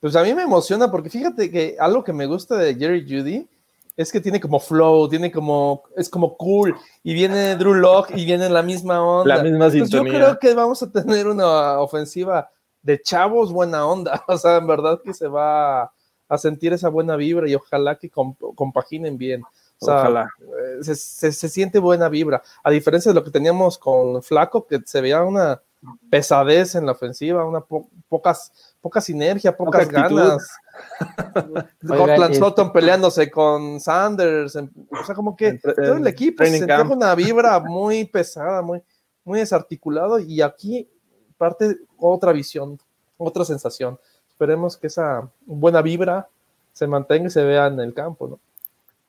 [0.00, 3.46] Pues a mí me emociona porque fíjate que algo que me gusta de Jerry Judy
[3.94, 8.24] es que tiene como flow, tiene como, es como cool, y viene Drew Locke y
[8.24, 9.36] viene en la misma onda.
[9.36, 10.14] La misma Entonces, yo sintonía.
[10.14, 12.48] creo que vamos a tener una ofensiva
[12.80, 15.92] de chavos buena onda, o sea, en verdad que se va
[16.28, 19.42] a sentir esa buena vibra y ojalá que comp- compaginen bien.
[19.80, 20.28] O sea, Ojalá.
[20.40, 24.66] eh, se, se- se siente buena vibra, a diferencia de lo que teníamos con Flaco,
[24.66, 25.62] que se veía una
[26.10, 30.48] pesadez en la ofensiva, una po- pocas, poca sinergia, pocas Poca ganas.
[31.86, 36.90] Cortland Sutton peleándose con Sanders, en- o sea, como que todo el equipo se con
[36.98, 38.82] una vibra muy pesada, muy,
[39.24, 40.88] muy desarticulado, y aquí
[41.36, 42.78] parte otra visión,
[43.16, 43.98] otra sensación.
[44.38, 46.28] Esperemos que esa buena vibra
[46.72, 48.38] se mantenga y se vea en el campo, ¿no?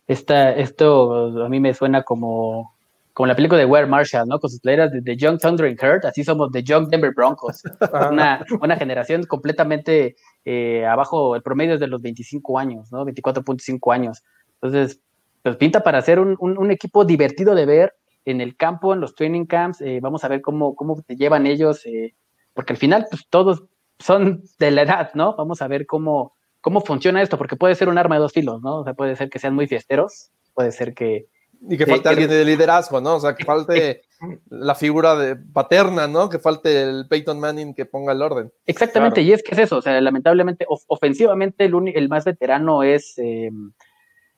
[0.07, 2.73] Esta, esto a mí me suena como,
[3.13, 4.39] como la película de Ware Marshall, ¿no?
[4.39, 7.61] Con sus playeras de The Young Thundering Herd, así somos The Young Denver Broncos.
[8.11, 10.15] Una, una generación completamente
[10.45, 13.05] eh, abajo, el promedio es de los 25 años, ¿no?
[13.05, 14.23] 24.5 años.
[14.59, 14.99] Entonces,
[15.43, 17.93] pues pinta para ser un, un- un equipo divertido de ver
[18.25, 19.79] en el campo, en los training camps.
[19.81, 22.15] eh, vamos a ver cómo, cómo te llevan ellos, eh,
[22.55, 23.63] porque al final, pues todos
[23.99, 25.35] son de la edad, ¿no?
[25.35, 28.61] Vamos a ver cómo, cómo funciona esto, porque puede ser un arma de dos filos,
[28.61, 28.79] ¿no?
[28.79, 31.27] O sea, puede ser que sean muy fiesteros, puede ser que,
[31.69, 33.15] Y que falte que- alguien de liderazgo, ¿no?
[33.15, 34.01] O sea, que falte
[34.49, 36.29] la figura de paterna, ¿no?
[36.29, 38.51] Que falte el Peyton Manning que ponga el orden.
[38.65, 42.83] Exactamente, y es que es eso, o sea, lamentablemente, of- ofensivamente, el, el más veterano
[42.83, 43.51] es eh,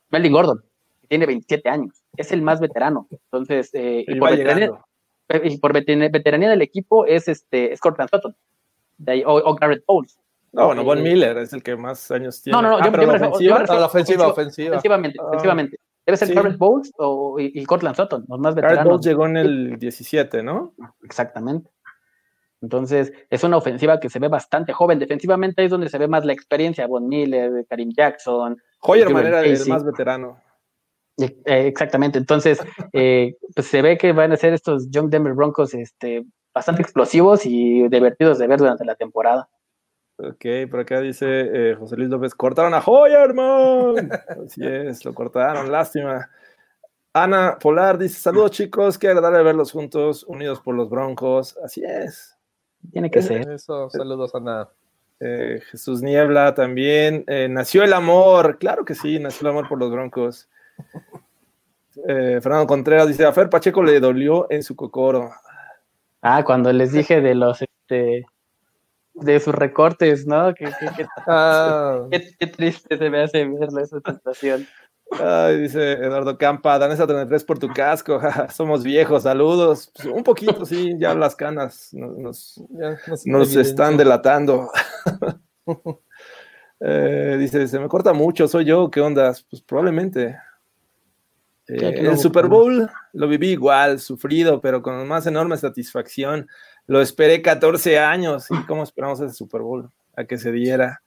[0.10, 0.64] Melvin Gordon,
[1.02, 3.08] que tiene 27 años, es el más veterano.
[3.12, 4.72] Entonces, eh, y, por veteranía,
[5.44, 8.36] y por veteran- veteranía del equipo es este es Cortland Sutton
[9.04, 10.18] de ahí, o, o Garrett Bowles.
[10.54, 12.56] No, bueno, Von Eh, Miller es el que más años tiene.
[12.58, 13.86] No, no, no, Ah, yo- pero yo la me refiero- ofensiva, yo me refiero- la
[13.88, 14.70] ofensiva, ofensiva- ofensiva.
[14.78, 15.78] Ofensivamente, Ah, ofensivamente.
[16.06, 16.34] Debe ser sí.
[16.34, 18.90] Garrett Bowles o, y, y Cortland Sutton, los más Garrett veteranos.
[18.92, 20.74] Bowles llegó en el 17, ¿no?
[21.04, 21.70] Exactamente.
[22.62, 25.00] Entonces, es una ofensiva que se ve bastante joven.
[25.00, 26.86] Defensivamente es donde se ve más la experiencia.
[26.86, 28.56] Von Miller, Karim Jackson.
[28.82, 30.40] Hoyerman Jurgen era el más veterano.
[31.18, 32.18] Eh, eh, exactamente.
[32.20, 32.60] Entonces,
[32.94, 36.24] eh, pues se ve que van a ser estos Young Denver Broncos este,
[36.54, 39.50] bastante explosivos y divertidos de ver durante la temporada.
[40.18, 44.12] Ok, por acá dice eh, José Luis López, cortaron a Hoyerman.
[44.46, 46.30] Así es, lo cortaron, lástima.
[47.14, 51.58] Ana Polar dice, saludos chicos, qué agradable verlos juntos, unidos por los Broncos.
[51.64, 52.38] Así es.
[52.92, 53.50] Tiene que ser.
[53.50, 54.70] Eso, saludos, Ana.
[55.20, 57.24] Eh, Jesús Niebla también.
[57.28, 60.50] eh, nació el amor, claro que sí, nació el amor por los Broncos.
[62.08, 65.32] Eh, Fernando Contreras dice, a Fer Pacheco le dolió en su cocoro.
[66.22, 68.26] Ah, cuando les dije de los este,
[69.14, 70.54] de sus recortes, ¿no?
[70.54, 74.66] Qué, qué- qué- Ah, qué- qué triste se me hace verlo esa sensación.
[75.20, 79.92] Ay, dice Eduardo Campa, Danesa 33 por tu casco, jaja, somos viejos, saludos.
[79.94, 82.98] Pues, un poquito, sí, ya las canas nos, ya,
[83.62, 84.70] están delatando.
[86.80, 89.46] Eh, dice, se me corta mucho, soy yo, ¿qué ondas?
[89.50, 90.38] Pues probablemente.
[91.72, 96.48] Eh, el Super Bowl lo viví igual, sufrido, pero con más enorme satisfacción.
[96.88, 101.02] Lo esperé 14 años y cómo esperamos ese Super Bowl a que se diera.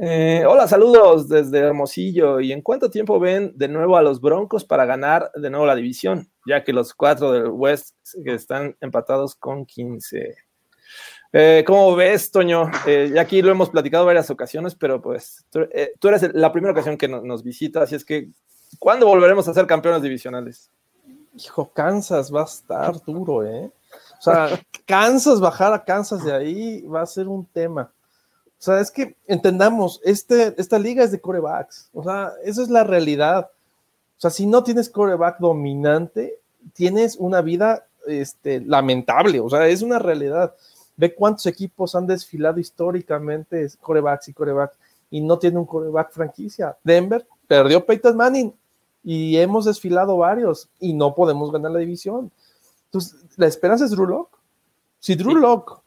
[0.00, 2.40] Eh, hola, saludos desde Hermosillo.
[2.40, 5.74] ¿Y en cuánto tiempo ven de nuevo a los Broncos para ganar de nuevo la
[5.74, 6.30] división?
[6.46, 10.36] Ya que los cuatro del West están empatados con 15.
[11.32, 12.70] Eh, ¿Cómo ves, Toño?
[12.86, 15.60] Eh, ya aquí lo hemos platicado varias ocasiones, pero pues tú,
[15.98, 18.28] tú eres la primera ocasión que no- nos visitas, así es que
[18.78, 20.70] ¿cuándo volveremos a ser campeones divisionales?
[21.34, 23.70] Hijo, Kansas va a estar duro, ¿eh?
[24.18, 24.48] O sea,
[24.86, 27.90] Kansas, bajar a Kansas de ahí va a ser un tema.
[28.60, 31.88] O sea, es que entendamos, este, esta liga es de corebacks.
[31.94, 33.50] O sea, esa es la realidad.
[34.18, 36.38] O sea, si no tienes coreback dominante,
[36.74, 40.54] tienes una vida este, lamentable, o sea, es una realidad.
[40.96, 44.76] Ve cuántos equipos han desfilado históricamente corebacks y corebacks
[45.10, 46.76] y no tiene un coreback franquicia.
[46.84, 48.54] Denver perdió Peyton Manning
[49.02, 52.30] y hemos desfilado varios y no podemos ganar la división.
[52.86, 54.38] Entonces, la esperanza es Drew Lock.
[54.98, 55.82] Si Drew Lock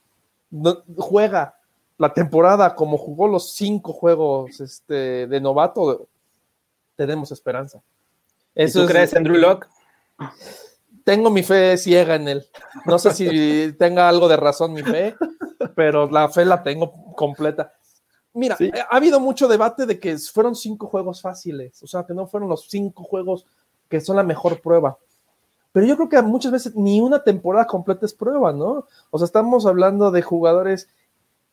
[0.97, 1.55] juega
[1.97, 6.07] la temporada como jugó los cinco juegos este, de novato,
[6.95, 7.81] tenemos esperanza.
[8.55, 9.67] ¿Eso ¿Tú crees en Drew Lock?
[11.03, 12.45] tengo mi fe ciega en él.
[12.85, 15.15] No sé si tenga algo de razón mi fe,
[15.75, 17.73] pero la fe la tengo completa.
[18.33, 18.57] Mira,
[18.89, 22.49] ha habido mucho debate de que fueron cinco juegos fáciles, o sea, que no fueron
[22.49, 23.45] los cinco juegos
[23.87, 24.97] que son la mejor prueba.
[25.71, 28.87] Pero yo creo que muchas veces ni una temporada completa es prueba, ¿no?
[29.09, 30.87] O sea, estamos hablando de jugadores,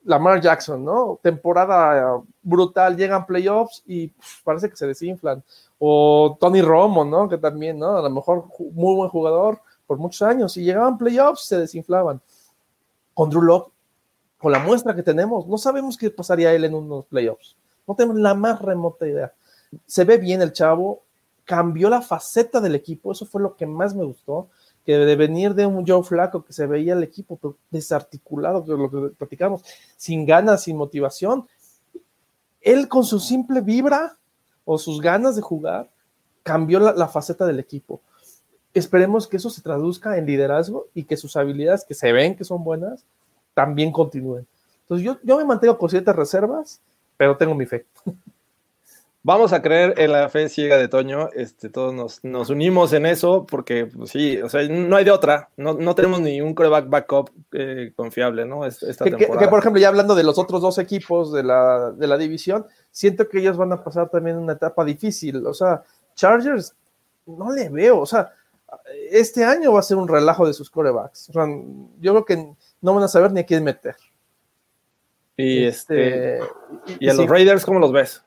[0.04, 1.18] Lamar Jackson, ¿no?
[1.22, 4.12] Temporada brutal, llegan playoffs y
[4.44, 5.42] parece que se desinflan
[5.78, 7.28] o Tony Romo, ¿no?
[7.28, 7.96] Que también, ¿no?
[7.96, 12.20] A lo mejor muy buen jugador por muchos años y llegaban playoffs, se desinflaban.
[13.14, 13.72] Con Drew Locke,
[14.40, 17.56] con la muestra que tenemos, no sabemos qué pasaría él en unos playoffs.
[17.86, 19.32] No tenemos la más remota idea.
[19.86, 21.02] Se ve bien el chavo,
[21.44, 24.48] cambió la faceta del equipo, eso fue lo que más me gustó,
[24.86, 27.38] que de venir de un Joe Flaco que se veía el equipo
[27.70, 29.62] desarticulado, que lo que platicamos,
[29.96, 31.46] sin ganas, sin motivación,
[32.62, 34.16] él con su simple vibra
[34.64, 35.90] o sus ganas de jugar
[36.42, 38.00] cambió la, faceta del equipo.
[38.72, 42.44] Esperemos que eso se traduzca en liderazgo y que sus habilidades, que se ven que
[42.44, 43.04] son buenas,
[43.54, 44.46] también continúen.
[44.82, 46.80] Entonces yo, yo me mantengo con ciertas reservas,
[47.16, 47.86] pero tengo mi fe.
[49.22, 53.04] Vamos a creer en la fe ciega de Toño, este, todos nos, nos unimos en
[53.04, 56.54] eso, porque pues, sí, o sea, no hay de otra, no, no tenemos ni un
[56.54, 58.64] coreback backup eh, confiable, ¿no?
[58.64, 62.06] Esta que, que, por ejemplo, ya hablando de los otros dos equipos de la, de
[62.06, 65.82] la división, siento que ellos van a pasar también una etapa difícil, o sea,
[66.14, 66.74] Chargers,
[67.26, 68.32] no le veo, o sea,
[69.10, 71.46] este año va a ser un relajo de sus corebacks, o sea,
[72.00, 73.96] yo creo que no van a saber ni a quién meter.
[75.36, 76.46] Y, este, este
[77.00, 78.22] y, a los Raiders, ¿cómo los ves?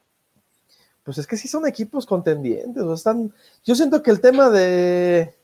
[1.03, 2.81] pues es que sí son equipos contendientes.
[2.81, 3.33] O están,
[3.63, 5.35] yo siento que el tema de,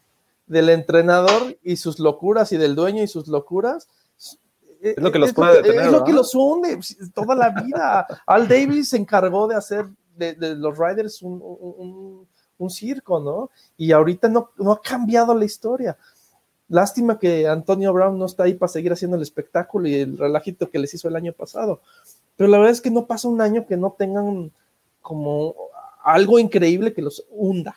[0.47, 3.87] del entrenador y sus locuras y del dueño y sus locuras
[4.81, 5.87] es lo que los puede detener.
[5.87, 6.79] Es lo que los hunde
[7.13, 8.07] toda la vida.
[8.25, 12.25] Al Davis se encargó de hacer de, los Riders un,
[12.69, 13.51] circo, ¿no?
[13.77, 15.97] Y ahorita no, no ha cambiado la historia.
[16.69, 20.69] Lástima que Antonio Brown no está ahí para seguir haciendo el espectáculo y el relajito
[20.69, 21.81] que les hizo el año pasado.
[22.37, 24.51] Pero la verdad es que no pasa un año que no tengan
[25.01, 25.55] como
[26.03, 27.75] algo increíble que los hunda.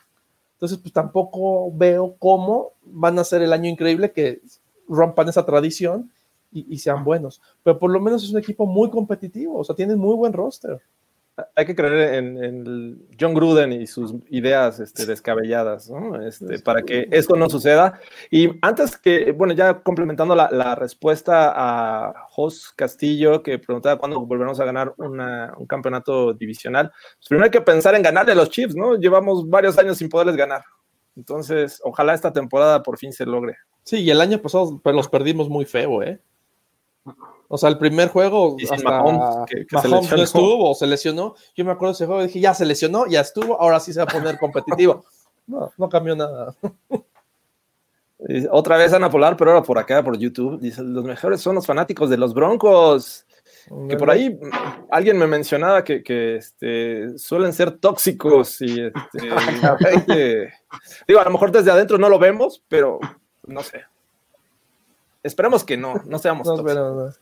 [0.54, 4.42] Entonces, pues tampoco veo cómo van a ser el año increíble que
[4.86, 6.12] rompan esa tradición
[6.52, 7.40] y, y, sean buenos.
[7.62, 10.80] Pero por lo menos es un equipo muy competitivo, o sea, tienen muy buen roster
[11.56, 16.20] hay que creer en, John Gruden y sus ideas este, descabelladas, ¿no?
[16.20, 17.98] Este, para que esto no suceda.
[18.30, 24.60] Y antes que, bueno, ya complementando la, respuesta a Jos Castillo, que preguntaba cuándo volveremos
[24.60, 28.74] a ganar un campeonato divisional, pues primero hay que pensar en ganarle a los Chiefs,
[28.74, 28.96] ¿no?
[28.96, 30.62] Llevamos varios años sin poderles ganar.
[31.16, 33.56] Entonces, ojalá esta temporada por fin se logre.
[33.84, 36.20] Sí, y el año pasado pues, los perdimos muy feo, ¿eh?
[37.54, 41.34] O sea, el primer juego hasta Mahomes, no estuvo, se lesionó.
[41.54, 43.92] Yo me acuerdo de ese juego y dije, ya se lesionó, ya estuvo, ahora sí
[43.92, 45.04] se va a poner competitivo.
[45.44, 46.54] No, no cambió nada.
[48.52, 50.60] Otra vez Ana Polar, pero ahora por acá, por YouTube.
[50.60, 53.26] Dice, los mejores son los fanáticos de los Broncos.
[53.88, 54.38] Que por ahí
[54.88, 58.92] alguien me mencionaba que, que este, suelen ser tóxicos y este,
[61.08, 63.00] digo, a lo mejor desde adentro no lo vemos, pero
[63.44, 63.82] no sé.
[65.24, 67.20] Esperemos que no, no seamos tóxicos.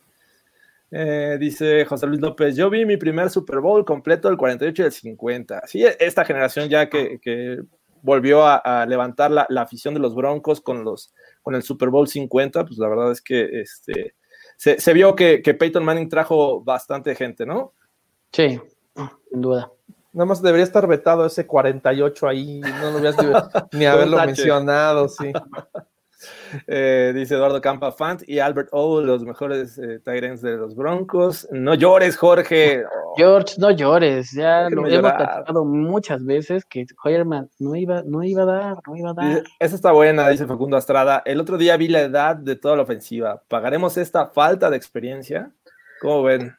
[0.93, 4.83] Eh, dice José Luis López, yo vi mi primer Super Bowl completo del 48 y
[4.83, 5.61] del 50.
[5.65, 7.61] Sí, esta generación ya que,
[8.01, 12.65] volvió a, levantar la, afición de los Broncos con, los, con el Super Bowl 50,
[12.65, 14.15] pues la verdad es que este,
[14.57, 17.73] se, vio que, que, Peyton Manning trajo bastante gente, ¿no?
[18.33, 18.59] Sí,
[19.29, 19.71] sin duda.
[20.13, 23.15] Nada más debería estar vetado ese 48 ahí, no lo hubieras
[23.71, 25.31] ni haberlo mencionado, sí.
[26.67, 31.47] Eh, dice Eduardo Campa Fant y Albert O, los mejores eh, Tyrants de los Broncos.
[31.51, 32.83] No llores, Jorge.
[33.15, 34.31] George, no llores.
[34.31, 38.95] Ya lo hemos platicado muchas veces que Hoyerman no iba, no iba a dar, no
[38.95, 39.43] iba a dar.
[39.59, 41.21] Esa está buena, dice Facundo Estrada.
[41.25, 43.41] El otro día vi la edad de toda la ofensiva.
[43.47, 45.51] ¿Pagaremos esta falta de experiencia?
[46.01, 46.55] ¿Cómo ven?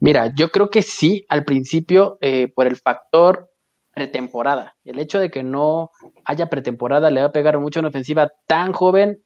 [0.00, 3.50] Mira, yo creo que sí, al principio, eh, por el factor
[3.98, 4.76] pretemporada.
[4.84, 5.90] El hecho de que no
[6.24, 9.24] haya pretemporada le va a pegar mucho a una ofensiva tan joven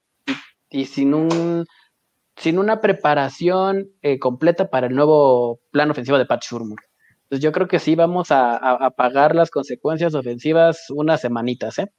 [0.70, 1.66] y, sin un
[2.36, 6.80] sin una preparación eh, completa para el nuevo plan ofensivo de Pat Shurmur.
[7.24, 11.92] Entonces yo creo que sí vamos a, pagar las consecuencias ofensivas unas semanitas, ¿eh?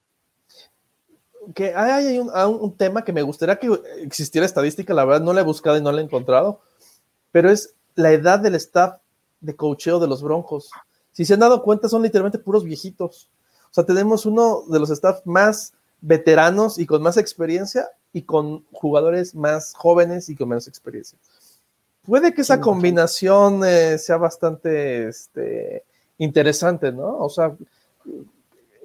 [1.54, 3.70] que hay un, un, tema que me gustaría que
[4.02, 6.62] existiera estadística, la verdad no la he buscado y no la he encontrado,
[7.32, 8.96] pero es la edad del staff
[9.42, 10.72] de cocheo de los Broncos.
[11.14, 13.30] Si se han dado cuenta, son literalmente puros viejitos.
[13.72, 18.66] O sea, tenemos uno de los staff más veteranos y con más experiencia y con
[18.72, 21.18] jugadores más jóvenes y con menos experiencia.
[22.04, 25.86] Puede que esa combinación eh, sea bastante este,
[26.18, 27.18] interesante, ¿no?
[27.20, 27.56] O sea,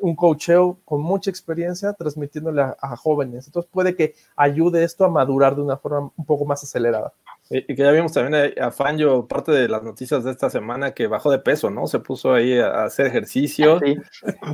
[0.01, 3.47] un cocheo con mucha experiencia transmitiéndole a, jóvenes.
[3.47, 7.13] Entonces puede que ayude esto a madurar de una forma un poco más acelerada.
[7.51, 11.07] Y, que ya vimos también a, Fanjo, parte de las noticias de esta semana, que
[11.07, 11.87] bajó de peso, ¿no?
[11.87, 13.81] Se puso ahí a, hacer ejercicio,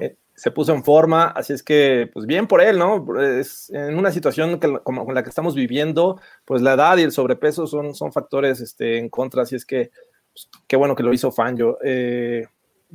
[0.01, 3.05] eh, se puso en forma, así es que, pues bien por él, ¿no?
[3.21, 7.67] Es, en una situación como la que estamos viviendo, pues la edad y el sobrepeso
[7.67, 9.91] son, son factores este, en contra, así es que,
[10.33, 11.79] pues, qué bueno que lo hizo Fanjo.
[11.83, 12.47] Eh,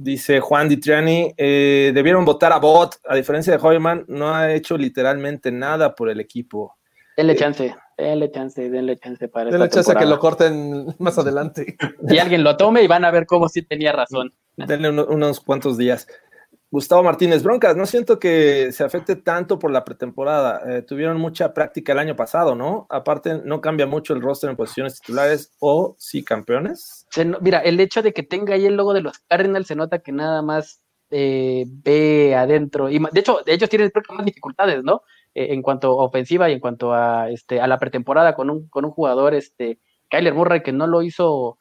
[0.02, 4.78] Dice Juan Ditriani, eh, debieron votar a Bot, a diferencia de Hoyman, no ha hecho
[4.78, 6.78] literalmente nada por el equipo.
[7.18, 11.78] Denle chance, denle chance, denle chance para Denle chance a que lo corten más adelante.
[12.08, 14.34] Y alguien lo tome y van a ver cómo sí tenía razón.
[14.56, 16.08] Denle unos cuantos días.
[16.72, 20.62] Gustavo Martínez, Broncas, no siento que se afecte tanto por la pretemporada.
[20.70, 22.86] Eh, tuvieron mucha práctica el año pasado, ¿no?
[22.92, 27.08] Aparte, no cambia mucho el roster en posiciones titulares o sí campeones.
[27.42, 30.12] mira, el hecho de que tenga ahí el logo de los Cardinals se nota que
[30.12, 30.80] nada más
[31.10, 32.88] eh, ve adentro.
[32.88, 35.02] Y de hecho, ellos tienen más dificultades, ¿no?
[35.36, 38.68] Eh, en cuanto a ofensiva y en cuanto a, este, a la pretemporada con un,
[38.68, 41.58] con un jugador, este, Kyler Murray, que no lo hizo,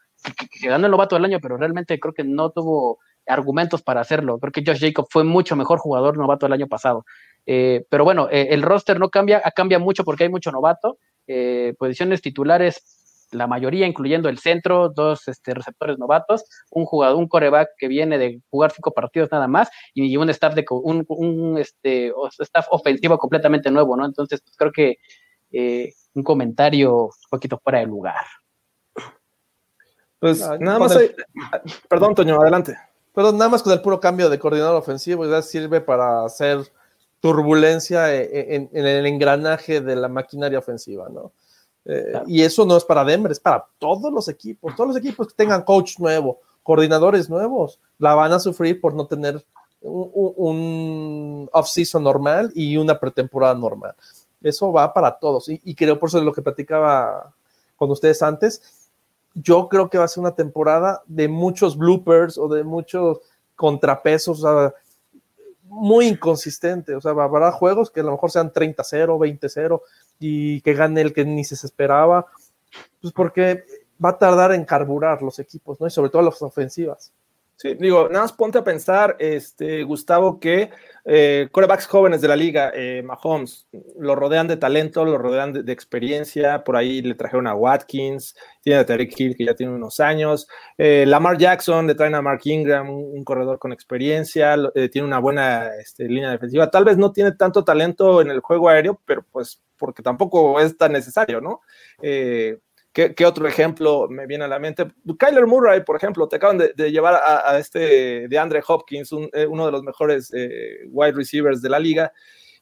[0.60, 4.38] que, el novato del año, pero realmente creo que no tuvo argumentos para hacerlo.
[4.38, 7.04] Creo que Josh Jacob fue mucho mejor jugador novato el año pasado.
[7.46, 10.98] Eh, pero bueno, eh, el roster no cambia, cambia mucho porque hay mucho novato.
[11.26, 12.97] Eh, posiciones titulares,
[13.30, 18.18] la mayoría, incluyendo el centro, dos este, receptores novatos, un jugador, un coreback que viene
[18.18, 23.18] de jugar cinco partidos nada más, y un staff de un, un este, staff ofensivo
[23.18, 24.04] completamente nuevo, ¿no?
[24.04, 24.98] Entonces, pues, creo que
[26.14, 28.24] un comentario un poquito fuera de lugar.
[30.18, 30.98] Pues nada más,
[31.88, 32.76] perdón, Toño, adelante.
[33.14, 36.60] Pero nada más con el puro cambio de coordinador ofensivo, ya sirve para hacer
[37.20, 41.32] turbulencia e, e, en, el engranaje de la maquinaria ofensiva, ¿no?
[41.88, 44.76] Eh, y eso no es para Denver, es para todos los equipos.
[44.76, 49.06] Todos los equipos que tengan coach nuevo, coordinadores nuevos, la van a sufrir por no
[49.06, 49.44] tener
[49.80, 53.94] un, off-season normal y una pretemporada normal.
[54.42, 55.48] Eso va para todos.
[55.48, 57.34] Y, y creo, por eso es lo que platicaba
[57.76, 58.90] con ustedes antes,
[59.34, 63.20] yo creo que va a ser una temporada de muchos bloopers o de muchos
[63.54, 64.44] contrapesos,
[65.64, 66.94] muy inconsistente.
[66.94, 69.80] O sea, habrá juegos que a lo mejor sean 30-0, 20-0
[70.18, 72.26] y que gane el que ni se esperaba,
[73.00, 73.64] pues porque
[74.04, 75.86] va a tardar en carburar los equipos, ¿no?
[75.86, 77.12] Y sobre todo las ofensivas.
[77.60, 80.70] Sí, digo, nada más ponte a pensar, este, Gustavo, que
[81.04, 83.66] eh, corebacks jóvenes de la liga, eh, Mahomes,
[83.98, 88.78] lo rodean de talento, lo rodean de, experiencia, por ahí le trajeron a Watkins, tiene
[88.78, 90.46] a Tarek Hill que ya tiene unos años,
[90.76, 95.18] eh, Lamar Jackson le traen a Mark Ingram, un, corredor con experiencia, eh, tiene una
[95.18, 99.24] buena este, línea defensiva, tal vez no tiene tanto talento en el juego aéreo, pero
[99.32, 101.62] pues porque tampoco es tan necesario, ¿no?
[103.14, 104.88] ¿Qué, otro ejemplo me viene a la mente?
[105.16, 109.66] Kyler Murray, por ejemplo, te acaban de, llevar a, este de Andre Hopkins, eh, uno
[109.66, 112.12] de los mejores eh, wide receivers de la liga.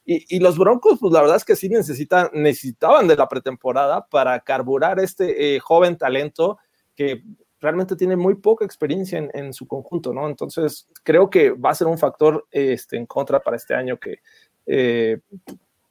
[0.04, 4.38] Y, los Broncos, pues la verdad es que sí necesitan, necesitaban de la pretemporada para
[4.40, 6.58] carburar este eh, joven talento
[6.94, 7.22] que
[7.58, 10.28] realmente tiene muy poca experiencia en, su conjunto, ¿no?
[10.28, 14.20] Entonces, creo que va a ser un factor este, en contra para este año que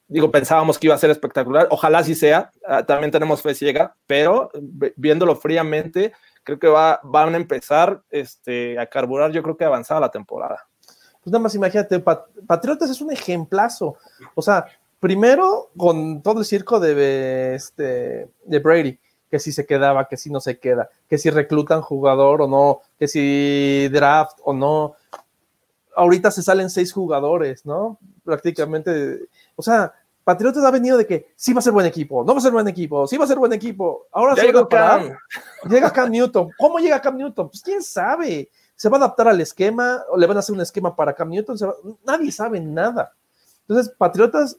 [0.08, 3.94] digo, pensábamos que iba a ser espectacular, ojalá sí sea, ah, también tenemos fe ciega,
[4.06, 4.50] pero
[4.96, 6.12] viéndolo fríamente,
[6.44, 10.66] creo que va, van a empezar este, a carburar, yo creo que avanzada la temporada.
[11.22, 13.96] Pues nada más imagínate, Patriotas es un ejemplazo,
[14.34, 14.66] o sea,
[15.00, 18.98] primero con todo el circo de, este, de Brady,
[19.30, 22.80] que si se quedaba, que si no se queda, que si reclutan jugador o no,
[22.98, 24.94] que si draft o no.
[25.94, 27.98] Ahorita se salen seis jugadores, ¿no?
[28.24, 29.92] Prácticamente o sea,
[30.26, 32.50] Patriotas ha venido de que sí va a ser buen equipo, no va a ser
[32.50, 34.06] buen equipo, sí va a ser buen equipo.
[34.10, 35.16] Ahora llega Cam.
[35.70, 36.50] Llega Cam Newton.
[36.58, 37.48] ¿Cómo llega Cam Newton?
[37.48, 38.50] Pues quién sabe.
[38.74, 41.30] ¿Se va a adaptar al esquema o le van a hacer un esquema para Cam
[41.30, 41.56] Newton?
[42.04, 43.12] Nadie sabe nada.
[43.68, 44.58] Entonces, Patriotas,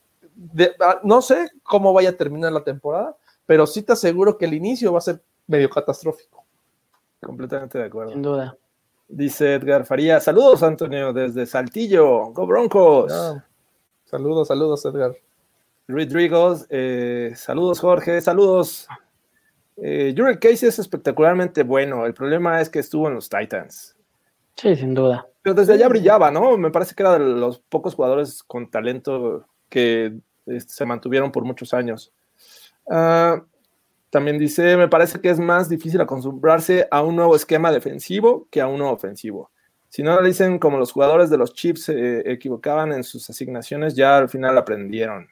[0.79, 4.53] ah, no sé cómo vaya a terminar la temporada, pero sí te aseguro que el
[4.53, 6.45] inicio va a ser medio catastrófico.
[7.21, 8.13] Completamente de acuerdo.
[8.13, 8.57] Sin duda.
[9.09, 13.11] Dice Edgar Faría, saludos Antonio desde Saltillo, Go Broncos.
[14.09, 15.17] Saludos, saludos, Edgar.
[15.85, 18.87] Rodriguez, eh, saludos, Jorge, saludos.
[19.75, 22.05] Eh, Case es espectacularmente bueno.
[22.05, 23.97] El problema es que estuvo en los Titans.
[24.55, 25.27] Sí, sin duda.
[25.41, 26.57] Pero desde allá brillaba, ¿no?
[26.57, 31.43] Me parece que era de los pocos jugadores con talento que este, se mantuvieron por
[31.43, 32.13] muchos años.
[32.89, 33.43] Ah,
[34.09, 38.61] también dice, me parece que es más difícil acostumbrarse a un nuevo esquema defensivo que
[38.61, 39.51] a uno ofensivo.
[39.89, 44.17] Si no dicen como los jugadores de los Chiefs se equivocaban en sus asignaciones, ya
[44.17, 45.27] al final aprendieron.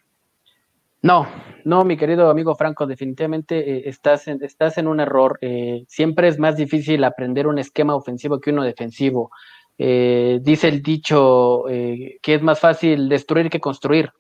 [1.02, 1.28] No,
[1.66, 5.38] no, mi querido amigo Franco, definitivamente eh, estás, en, estás en un error.
[5.40, 9.30] Eh, siempre es más difícil aprender un esquema ofensivo que uno defensivo.
[9.78, 14.12] Eh, dice el dicho que es más fácil destruir que construir.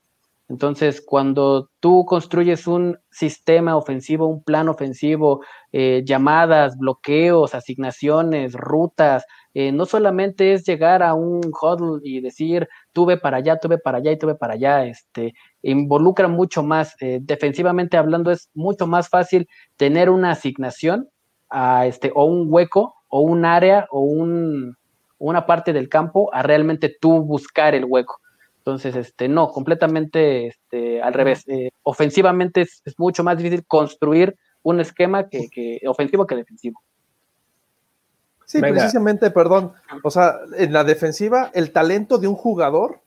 [0.48, 5.42] Entonces, cuando tú construyes un sistema ofensivo, un plan ofensivo,
[5.72, 9.26] llamadas, bloqueos, asignaciones, rutas,
[9.56, 14.12] no solamente es llegar a un huddle y decir, tuve para allá, tuve para allá
[14.12, 19.48] y tuve para allá, este, involucra mucho más, eh, defensivamente hablando es mucho más fácil
[19.78, 21.10] tener una asignación
[21.50, 24.76] a este, o un hueco, o un área, o un,
[25.18, 28.18] una parte del campo, a realmente tú buscar el hueco.
[28.66, 31.44] Entonces, este, no, completamente este, al revés.
[31.48, 36.82] Eh, ofensivamente es, mucho más difícil construir un esquema que, que ofensivo que defensivo.
[38.46, 39.74] Sí, precisamente, perdón.
[40.04, 43.02] O sea, en la defensiva, el talento de un jugador,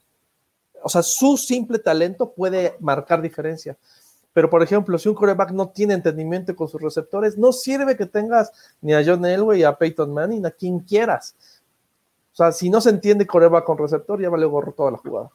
[0.81, 3.77] o sea, su simple talento puede marcar diferencia.
[4.33, 8.07] Pero, por ejemplo, si un coreback no tiene entendimiento con sus receptores, no sirve que
[8.07, 11.35] tengas ni a John Elway, a Peyton Manning, a quien quieras.
[12.33, 15.31] O sea, si no se entiende coreback con receptor, ya vale gorro toda la jugada.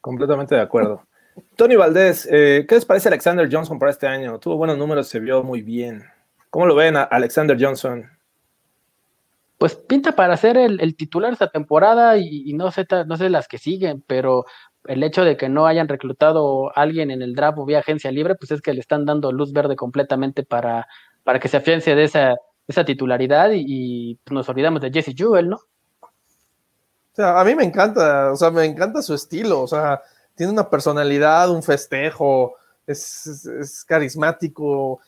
[0.00, 1.02] Completamente de acuerdo.
[1.56, 4.38] Tony Valdés, eh, ¿qué les parece Alexander Johnson para este año?
[4.38, 6.04] Tuvo buenos números, se vio muy bien.
[6.50, 8.10] ¿Cómo lo ven, Alexander Johnson?
[9.60, 13.58] pues pinta para ser el, titular esta temporada y, no sé no sé las que
[13.58, 14.46] siguen, pero
[14.86, 18.10] el hecho de que no hayan reclutado a alguien en el draft o vía agencia
[18.10, 20.88] libre, pues es que le están dando luz verde completamente para,
[21.24, 22.36] para que se afiance de esa,
[22.68, 25.60] esa titularidad y, pues, nos olvidamos de Jesse Jewell, ¿no?
[27.12, 30.00] O sea, a mí me encanta, o sea, me encanta su estilo, o sea,
[30.34, 32.54] tiene una personalidad, un festejo,
[32.86, 35.00] es, es carismático,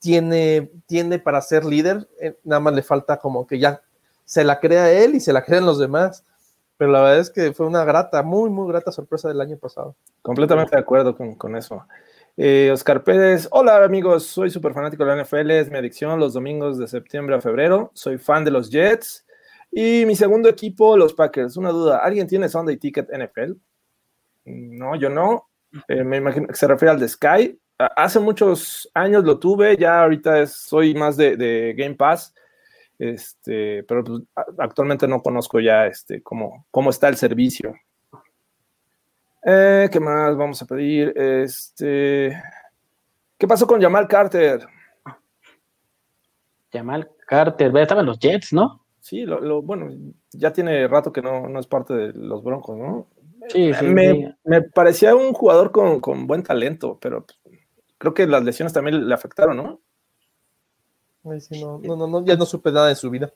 [0.00, 3.80] tiene, tiene para ser líder, eh, nada más le falta como que ya
[4.24, 6.24] se la crea él y se la crean los demás.
[6.76, 9.94] Pero la verdad es que fue una grata, muy, muy grata sorpresa del año pasado.
[10.22, 11.86] Completamente de acuerdo con, eso.
[12.36, 16.34] Eh, Oscar Pérez, hola amigos, soy súper fanático de la NFL, es mi adicción los
[16.34, 19.23] domingos de septiembre a febrero, soy fan de los Jets
[19.74, 21.56] y mi segundo equipo, los Packers.
[21.56, 23.52] Una duda, ¿alguien tiene Sunday Ticket NFL?
[24.44, 25.48] No, yo no.
[25.88, 27.58] Eh, me imagino que se refiere al de Sky.
[27.78, 32.32] Hace muchos años lo tuve, ya ahorita soy más de, Game Pass
[32.98, 34.22] este, pero pues,
[34.58, 37.74] actualmente no conozco ya este, cómo, cómo está el servicio.
[39.44, 41.12] Eh, ¿Qué más vamos a pedir?
[41.16, 42.40] Este,
[43.36, 44.66] ¿Qué pasó con Jamal Carter?
[46.72, 48.83] Jamal Carter, estaba en los Jets, ¿no?
[49.04, 49.90] Sí, lo, bueno,
[50.32, 53.06] ya tiene rato que no, no, es parte de los Broncos, ¿no?
[53.50, 57.26] Sí, sí, me, me, parecía un jugador con, con buen talento, pero
[57.98, 59.82] creo que las lesiones también le afectaron, ¿no?
[61.22, 63.30] no, no, no, ya no supe nada de su vida.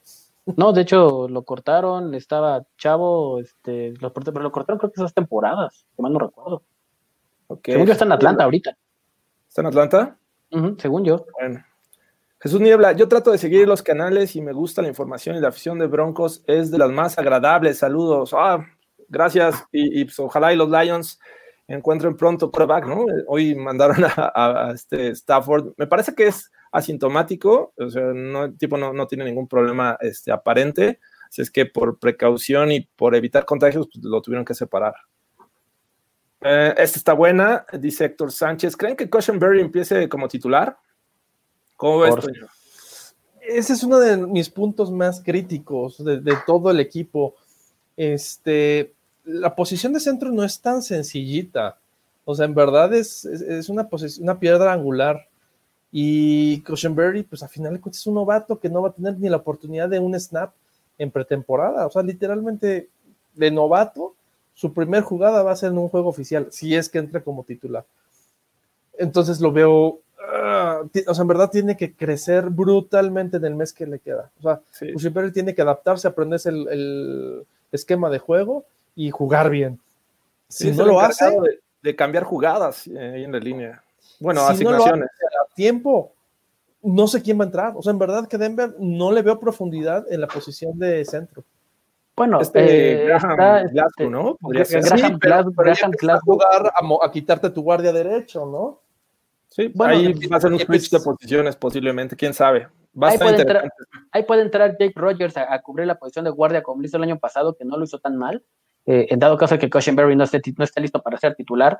[0.57, 5.13] No, de hecho lo cortaron, estaba chavo, este, lo, pero lo cortaron creo que esas
[5.13, 6.63] temporadas, que mal no recuerdo.
[7.63, 8.75] Según yo está en Atlanta ahorita.
[9.47, 10.19] ¿Está en Atlanta?
[10.79, 11.27] según yo.
[11.39, 11.63] Bueno.
[12.41, 15.49] Jesús Niebla, yo trato de seguir los canales y me gusta la información y la
[15.49, 17.79] afición de Broncos es de las más agradables.
[17.79, 18.33] Saludos.
[18.33, 18.65] Ah,
[19.09, 19.67] gracias.
[19.73, 21.19] Y, pues, ojalá y los Lions
[21.67, 23.07] encuentren pronto quarterback, ¿no?
[23.27, 25.73] Hoy mandaron a, este Stafford.
[25.77, 30.31] Me parece que es asintomático, o sea, no, el tipo no, tiene ningún problema este,
[30.31, 34.95] aparente, así es que por precaución y por evitar contagios, pues, lo tuvieron que separar.
[36.43, 38.77] Eh, esta está buena, dice Héctor Sánchez.
[38.77, 40.79] ¿Creen que Cushenberry empiece como titular?
[41.79, 42.15] ¿Cómo ves?
[43.41, 47.37] Ese es uno de mis puntos más críticos de, todo el equipo.
[47.97, 48.93] Este,
[49.25, 51.79] la posición de centro no es tan sencillita.
[52.25, 53.89] O sea, en verdad es, es, una,
[54.21, 55.29] una piedra angular.
[55.93, 59.39] Y Cushenberry, pues a final es un novato que no va a tener ni la
[59.39, 60.53] oportunidad de un snap
[60.99, 61.87] en pretemporada.
[61.87, 62.91] O sea, literalmente
[63.35, 64.17] de novato,
[64.53, 67.45] su primer jugada va a ser en un juego oficial, si es que entra como
[67.45, 67.87] titular.
[68.99, 73.73] Entonces lo veo, ah, o sea, en verdad tiene que crecer brutalmente en el mes
[73.73, 74.31] que le queda.
[74.39, 74.61] O sea,
[74.93, 78.65] Cushenberry tiene que adaptarse, aprenderse el, esquema de juego
[78.97, 79.79] y jugar bien.
[80.49, 81.27] Si no lo hace...
[81.83, 83.83] De, cambiar jugadas eh, ahí en la línea.
[84.21, 85.09] Bueno, asignaciones.
[85.09, 86.13] a tiempo,
[86.83, 87.73] no sé quién va a entrar.
[87.77, 91.45] O sea, en verdad que Denver no le veo profundidad en la posición de centro.
[92.19, 94.35] Bueno, este, eh, Graham este, ¿no?
[94.35, 94.83] Podría ser.
[94.83, 95.53] Graham,
[96.11, 98.81] a jugar a, quitarte tu guardia derecho, ¿no?
[99.59, 102.69] Sí, bueno, ahí va a ser un switch de posiciones posiblemente, quién sabe.
[103.01, 103.73] ahí, puede entrar,
[104.13, 107.03] ahí, puede entrar, Jake Rogers a, cubrir la posición de guardia como lo hizo el
[107.03, 108.45] año pasado, que no lo hizo tan mal.
[108.87, 111.77] Eh, en dado caso que Cushenberry no esté, no esté listo para ser titular,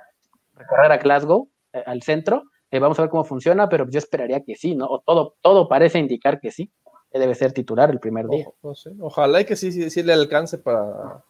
[0.57, 2.43] recorrer a Glasgow, eh, al centro.
[2.73, 4.87] Eh, vamos a ver cómo funciona, pero yo esperaría que sí, ¿no?
[4.87, 6.73] O todo, todo parece indicar que sí.
[7.13, 8.49] que debe ser titular el primer día.
[8.49, 8.91] Ojo, no sé.
[8.99, 11.23] Ojalá y que sí, sí, sí le alcance para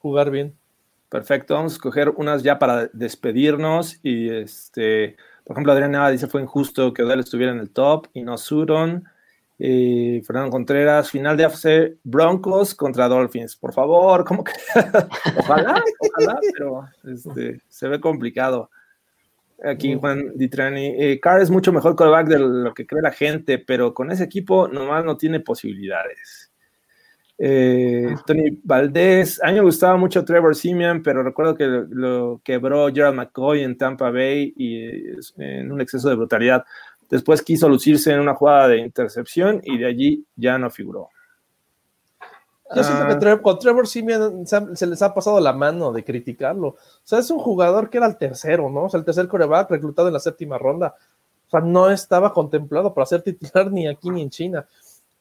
[0.00, 0.54] jugar bien.
[1.08, 6.26] Perfecto, vamos a escoger unas ya para despedirnos y este, por ejemplo, Adrián Nava dice
[6.26, 9.04] fue injusto que Odell estuviera en el top y no Sutton.
[9.56, 13.54] Y Fernando Contreras, final de AFC Broncos contra Dolphins.
[13.54, 14.52] Por favor, ¿cómo que?
[15.38, 18.70] ojalá, ojalá, pero este, se ve complicado.
[19.62, 23.58] Aquí Juan Ditrani, eh, Carr es mucho mejor quarterback de lo que cree la gente,
[23.58, 26.50] pero con ese equipo nomás no tiene posibilidades.
[27.36, 32.40] Eh, Tony Valdés, a mí me gustaba mucho Trevor Simeon, pero recuerdo que lo, lo
[32.44, 36.64] quebró Gerald McCoy en Tampa Bay y eh, en un exceso de brutalidad.
[37.10, 41.08] Después quiso lucirse en una jugada de intercepción y de allí ya no figuró.
[42.74, 43.18] Yo siento que Ah.
[43.18, 46.68] Trevor- con Trevor Simeon se, se les ha pasado la mano de criticarlo.
[46.68, 48.84] O sea, es un jugador que era el tercero, ¿no?
[48.84, 50.94] O sea, el tercer coreback reclutado en la séptima ronda.
[51.46, 54.66] O sea, no estaba contemplado para ser titular ni aquí ni en China.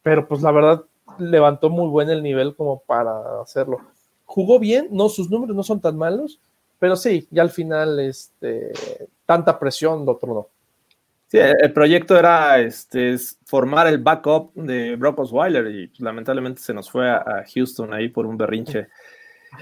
[0.01, 0.83] Pero pues la verdad
[1.17, 3.79] levantó muy buen el nivel como para hacerlo.
[4.25, 6.39] Jugó bien, no, sus números no son tan malos,
[6.79, 8.71] pero sí, ya al final, este,
[9.25, 10.47] tanta presión lo tronó.
[11.27, 16.61] Sí, el proyecto era este, es formar el backup de Brock Osweiler y pues, lamentablemente
[16.61, 18.87] se nos fue a Houston ahí por un berrinche.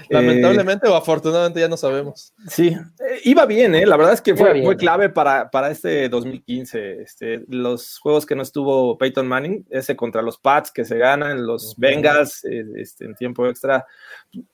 [0.08, 2.32] Lamentablemente o afortunadamente ya no sabemos.
[2.48, 3.86] Sí, eh, iba bien, ¿eh?
[3.86, 4.64] la verdad es que fue, bien.
[4.64, 7.02] fue clave para, para este 2015.
[7.02, 11.46] Este, los juegos que no estuvo Peyton Manning, ese contra los Pats que se ganan,
[11.46, 13.86] los Bengals eh, este, en tiempo extra,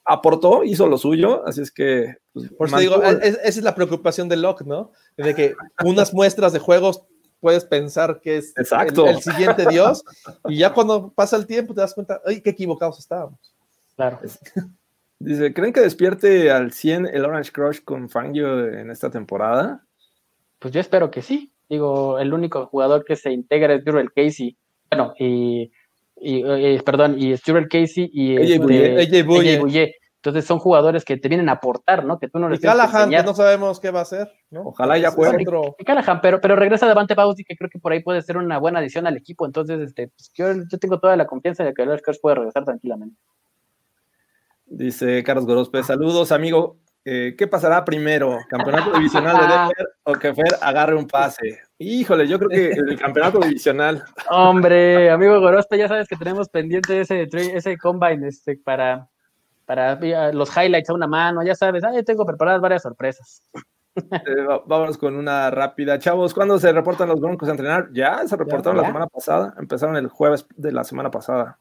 [0.04, 2.16] aportó, hizo lo suyo, así es que...
[2.32, 4.92] pues, Por eso digo, es- esa es la preocupación de Locke, ¿no?
[5.16, 5.54] De que
[5.84, 7.02] unas muestras de juegos
[7.40, 9.06] puedes pensar que es el- Exacto.
[9.06, 10.04] El, siguiente Dios,
[10.48, 13.38] y ya cuando pasa el tiempo te das cuenta, ¡ay, qué equivocados estábamos!
[13.96, 14.20] Claro.
[15.20, 19.84] Dice, ¿creen que despierte al 100 el Orange Crush con Fangio en esta temporada?
[20.58, 21.52] Pues yo espero que sí.
[21.68, 24.56] Digo, el único jugador que se integra es Jurel Casey.
[24.90, 25.70] Bueno, y,
[26.16, 29.22] y, eh, perdón, y es Jurel Casey y AJ este,
[29.58, 29.94] Bouye.
[30.20, 32.18] Entonces son jugadores que te vienen a aportar, ¿no?
[32.18, 34.62] Que tú no Y les que Callahan, que no sabemos qué va a hacer, ¿no?
[34.62, 35.44] Ojalá ya Es juegue.
[35.46, 38.36] otro- Y Callahan, pero, pero regresa Davante Bausi, que creo que por ahí puede ser
[38.36, 39.46] una buena adición al equipo.
[39.46, 42.64] Entonces, este, pues, yo, yo tengo toda la confianza de que el Crush puede regresar
[42.64, 43.16] tranquilamente.
[44.70, 46.76] Dice Carlos Gorospe, saludos amigo.
[47.04, 48.36] Eh, ¿Qué pasará primero?
[48.50, 51.60] ¿Campeonato divisional de Denver o que Fer agarre un pase?
[51.78, 54.04] Híjole, yo creo que el campeonato divisional.
[54.30, 59.08] Hombre, amigo Gorospe, ya sabes que tenemos pendiente ese, ese combine este, para,
[59.64, 61.82] para eh, los highlights a una mano, ya sabes.
[61.82, 63.42] Ah, yo tengo preparadas varias sorpresas.
[63.96, 65.98] Eh, vámonos con una rápida.
[65.98, 67.88] Chavos, ¿cuándo se reportan los Broncos a entrenar?
[67.92, 68.82] Ya, se reportaron Ya.
[68.82, 69.54] la semana pasada.
[69.58, 71.58] Empezaron el jueves de la semana pasada.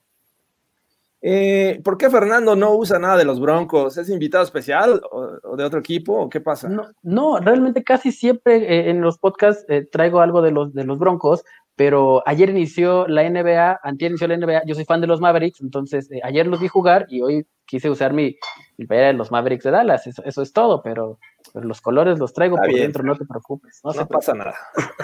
[1.22, 3.98] Eh, ¿Por qué Fernando no usa nada de los Broncos?
[3.98, 6.70] ¿Es invitado especial o, de otro equipo o qué pasa?
[6.70, 10.84] No, no, realmente casi siempre eh, en los podcasts eh, traigo algo de los, de
[10.84, 11.44] los Broncos,
[11.78, 15.62] pero ayer inició la NBA, antier inició la NBA, yo soy fan de los Mavericks,
[15.62, 18.36] entonces eh, ayer los vi jugar y hoy quise usar mi,
[18.78, 21.20] mi playera de los Mavericks de Dallas, eso, eso es todo, pero,
[21.54, 23.80] pero los colores los traigo Está por bien, dentro, no te preocupes.
[23.84, 24.56] No, No se pasa nada.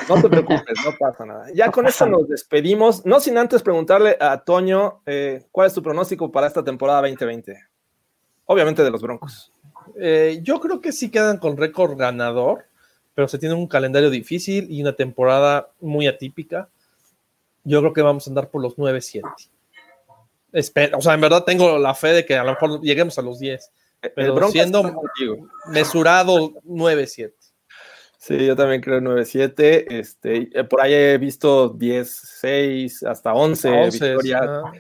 [0.10, 1.46] No te preocupes, no pasa nada.
[1.54, 3.06] Ya con esto nos despedimos.
[3.06, 7.56] No sin antes preguntarle a Toño eh, cuál es tu pronóstico para esta temporada 2020.
[8.46, 9.54] Obviamente de los Broncos.
[10.00, 12.66] Eh, yo creo que sí quedan con récord ganador,
[13.16, 16.70] pero se tiene un calendario difícil y una temporada muy atípica.
[17.64, 19.22] Yo creo que vamos a andar por los 9-7.
[20.52, 23.22] Espera, o sea, en verdad tengo la fe de que a lo mejor lleguemos a
[23.22, 23.72] los 10.
[24.16, 25.02] Pero siendo-.
[25.68, 27.34] Mesurado 9-7.
[28.18, 29.86] Sí, yo también creo 9-7.
[29.90, 32.10] Este, por ahí he visto 10,
[32.40, 34.42] 6, hasta 11, 11, victorias.
[34.42, 34.72] ajá.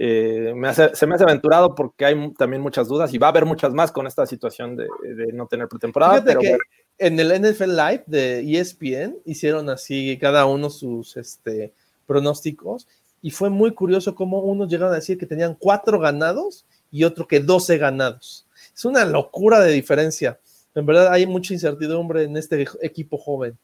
[0.00, 3.30] Eh, me hace- se me hace aventurado porque hay también muchas dudas y va a
[3.30, 6.22] haber muchas más con esta situación de, de no tener pretemporada.
[6.24, 6.62] Pero que bueno,
[6.98, 11.72] en el NFL Live de ESPN hicieron así cada uno sus este,
[12.06, 12.88] pronósticos
[13.22, 17.26] y fue muy curioso cómo unos llegaron a decir que tenían cuatro ganados y otro
[17.26, 18.46] que 12 ganados.
[18.74, 20.38] Es una locura de diferencia.
[20.74, 23.56] En verdad hay mucha incertidumbre en este equipo joven.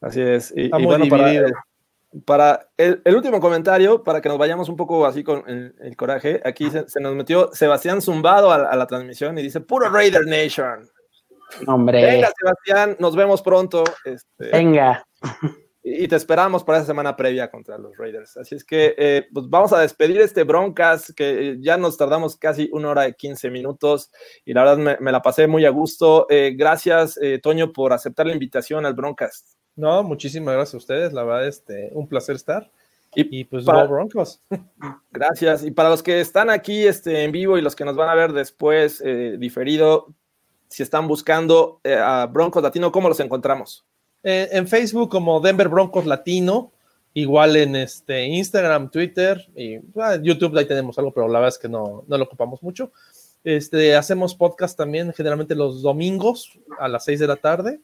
[0.00, 0.52] así es.
[0.56, 1.04] Y, y bueno,
[2.24, 5.96] para, el, el último comentario, para que nos vayamos un poco así con el, el
[5.96, 9.90] coraje, aquí se, se nos metió Sebastián Zumbado a, a la transmisión y dice, puro
[9.90, 10.88] Raider Nation.
[11.66, 13.84] Hombre, Venga, Sebastián, nos vemos pronto.
[14.04, 15.06] este, venga.
[15.82, 18.36] y te esperamos para esa semana previa contra los Raiders.
[18.36, 22.68] Así es que eh, pues vamos a despedir este Broncas, que ya nos tardamos casi
[22.72, 24.10] una hora y 15 minutos
[24.44, 26.26] y la verdad me, me la pasé muy a gusto.
[26.28, 29.56] Eh, gracias, eh, Toño, por aceptar la invitación al Broncas.
[29.76, 31.12] No, muchísimas gracias a ustedes.
[31.12, 32.70] La verdad, este, un placer estar.
[33.14, 34.42] Y Y pues, para- Broncos.
[35.12, 35.64] Gracias.
[35.64, 38.14] Y para los que están aquí este, en vivo y los que nos van a
[38.14, 40.08] ver después eh, diferido,
[40.68, 43.84] si están buscando eh, a Broncos Latino, ¿cómo los encontramos?
[44.22, 46.72] Eh, en Facebook como Denver Broncos Latino,
[47.14, 51.58] igual en este Instagram, Twitter y ah, YouTube, ahí tenemos algo, pero la verdad es
[51.58, 52.92] que no, no lo ocupamos mucho.
[53.44, 57.80] Este, hacemos podcast también generalmente los domingos a las 6 de la tarde.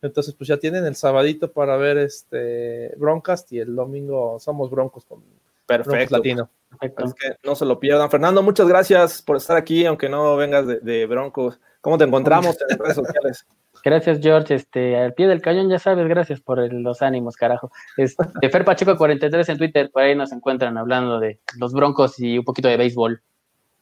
[0.00, 5.04] Entonces, pues ya tienen el sabadito para ver este Broncast y el domingo somos Broncos
[5.04, 6.16] con Broncos Perfecto.
[6.16, 6.50] Latino.
[6.70, 7.04] Perfecto.
[7.04, 8.10] Es que no se lo pierdan.
[8.10, 11.60] Fernando, muchas gracias por estar aquí, aunque no vengas de, de Broncos.
[11.84, 13.46] ¿Cómo te encontramos en redes sociales?
[13.84, 14.54] Gracias, George.
[14.54, 17.70] Este, al pie del cañón, ya sabes, gracias por el- los ánimos, carajo.
[17.98, 22.38] Este, Fer Pacheco 43 en Twitter, por ahí nos encuentran hablando de los broncos y
[22.38, 23.20] un poquito de béisbol.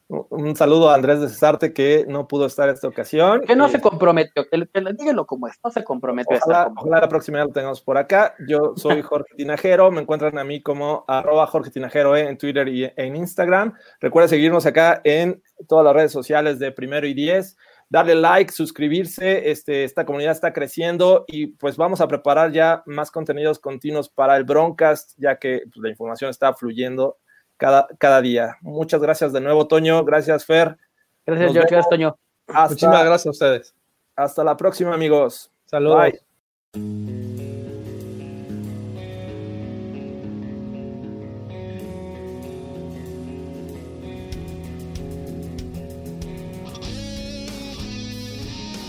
[0.08, 3.40] Un saludo a Andrés de Cesarte que no pudo estar esta ocasión.
[3.46, 7.00] Que no Eh, se comprometió, que, que díganlo como es, no se comprometió Ojalá, ojalá
[7.00, 8.34] la próxima ya lo tengamos por acá.
[8.46, 12.68] Yo soy Jorge Tinajero, me encuentran a mí como arroba Jorge Tinajero eh, en Twitter
[12.68, 13.72] y en Instagram.
[14.00, 17.56] Recuerda seguirnos acá en todas las redes sociales de Primero y Diez.
[17.92, 23.10] Darle like, suscribirse, este, esta comunidad está creciendo y pues vamos a preparar ya más
[23.10, 27.18] contenidos continuos para el Broncast, ya que pues, la información está fluyendo
[27.58, 28.56] cada, cada día.
[28.62, 30.02] Muchas gracias de nuevo, Toño.
[30.04, 30.78] Gracias, Fer.
[31.26, 31.58] Gracias, Nos George.
[31.58, 31.70] vemos.
[31.70, 32.16] Gracias, Toño.
[32.48, 33.74] Muchísimas gracias a ustedes.
[34.16, 35.50] hasta la próxima, amigos.
[35.66, 36.12] Saludos.
[36.72, 37.21] Bye.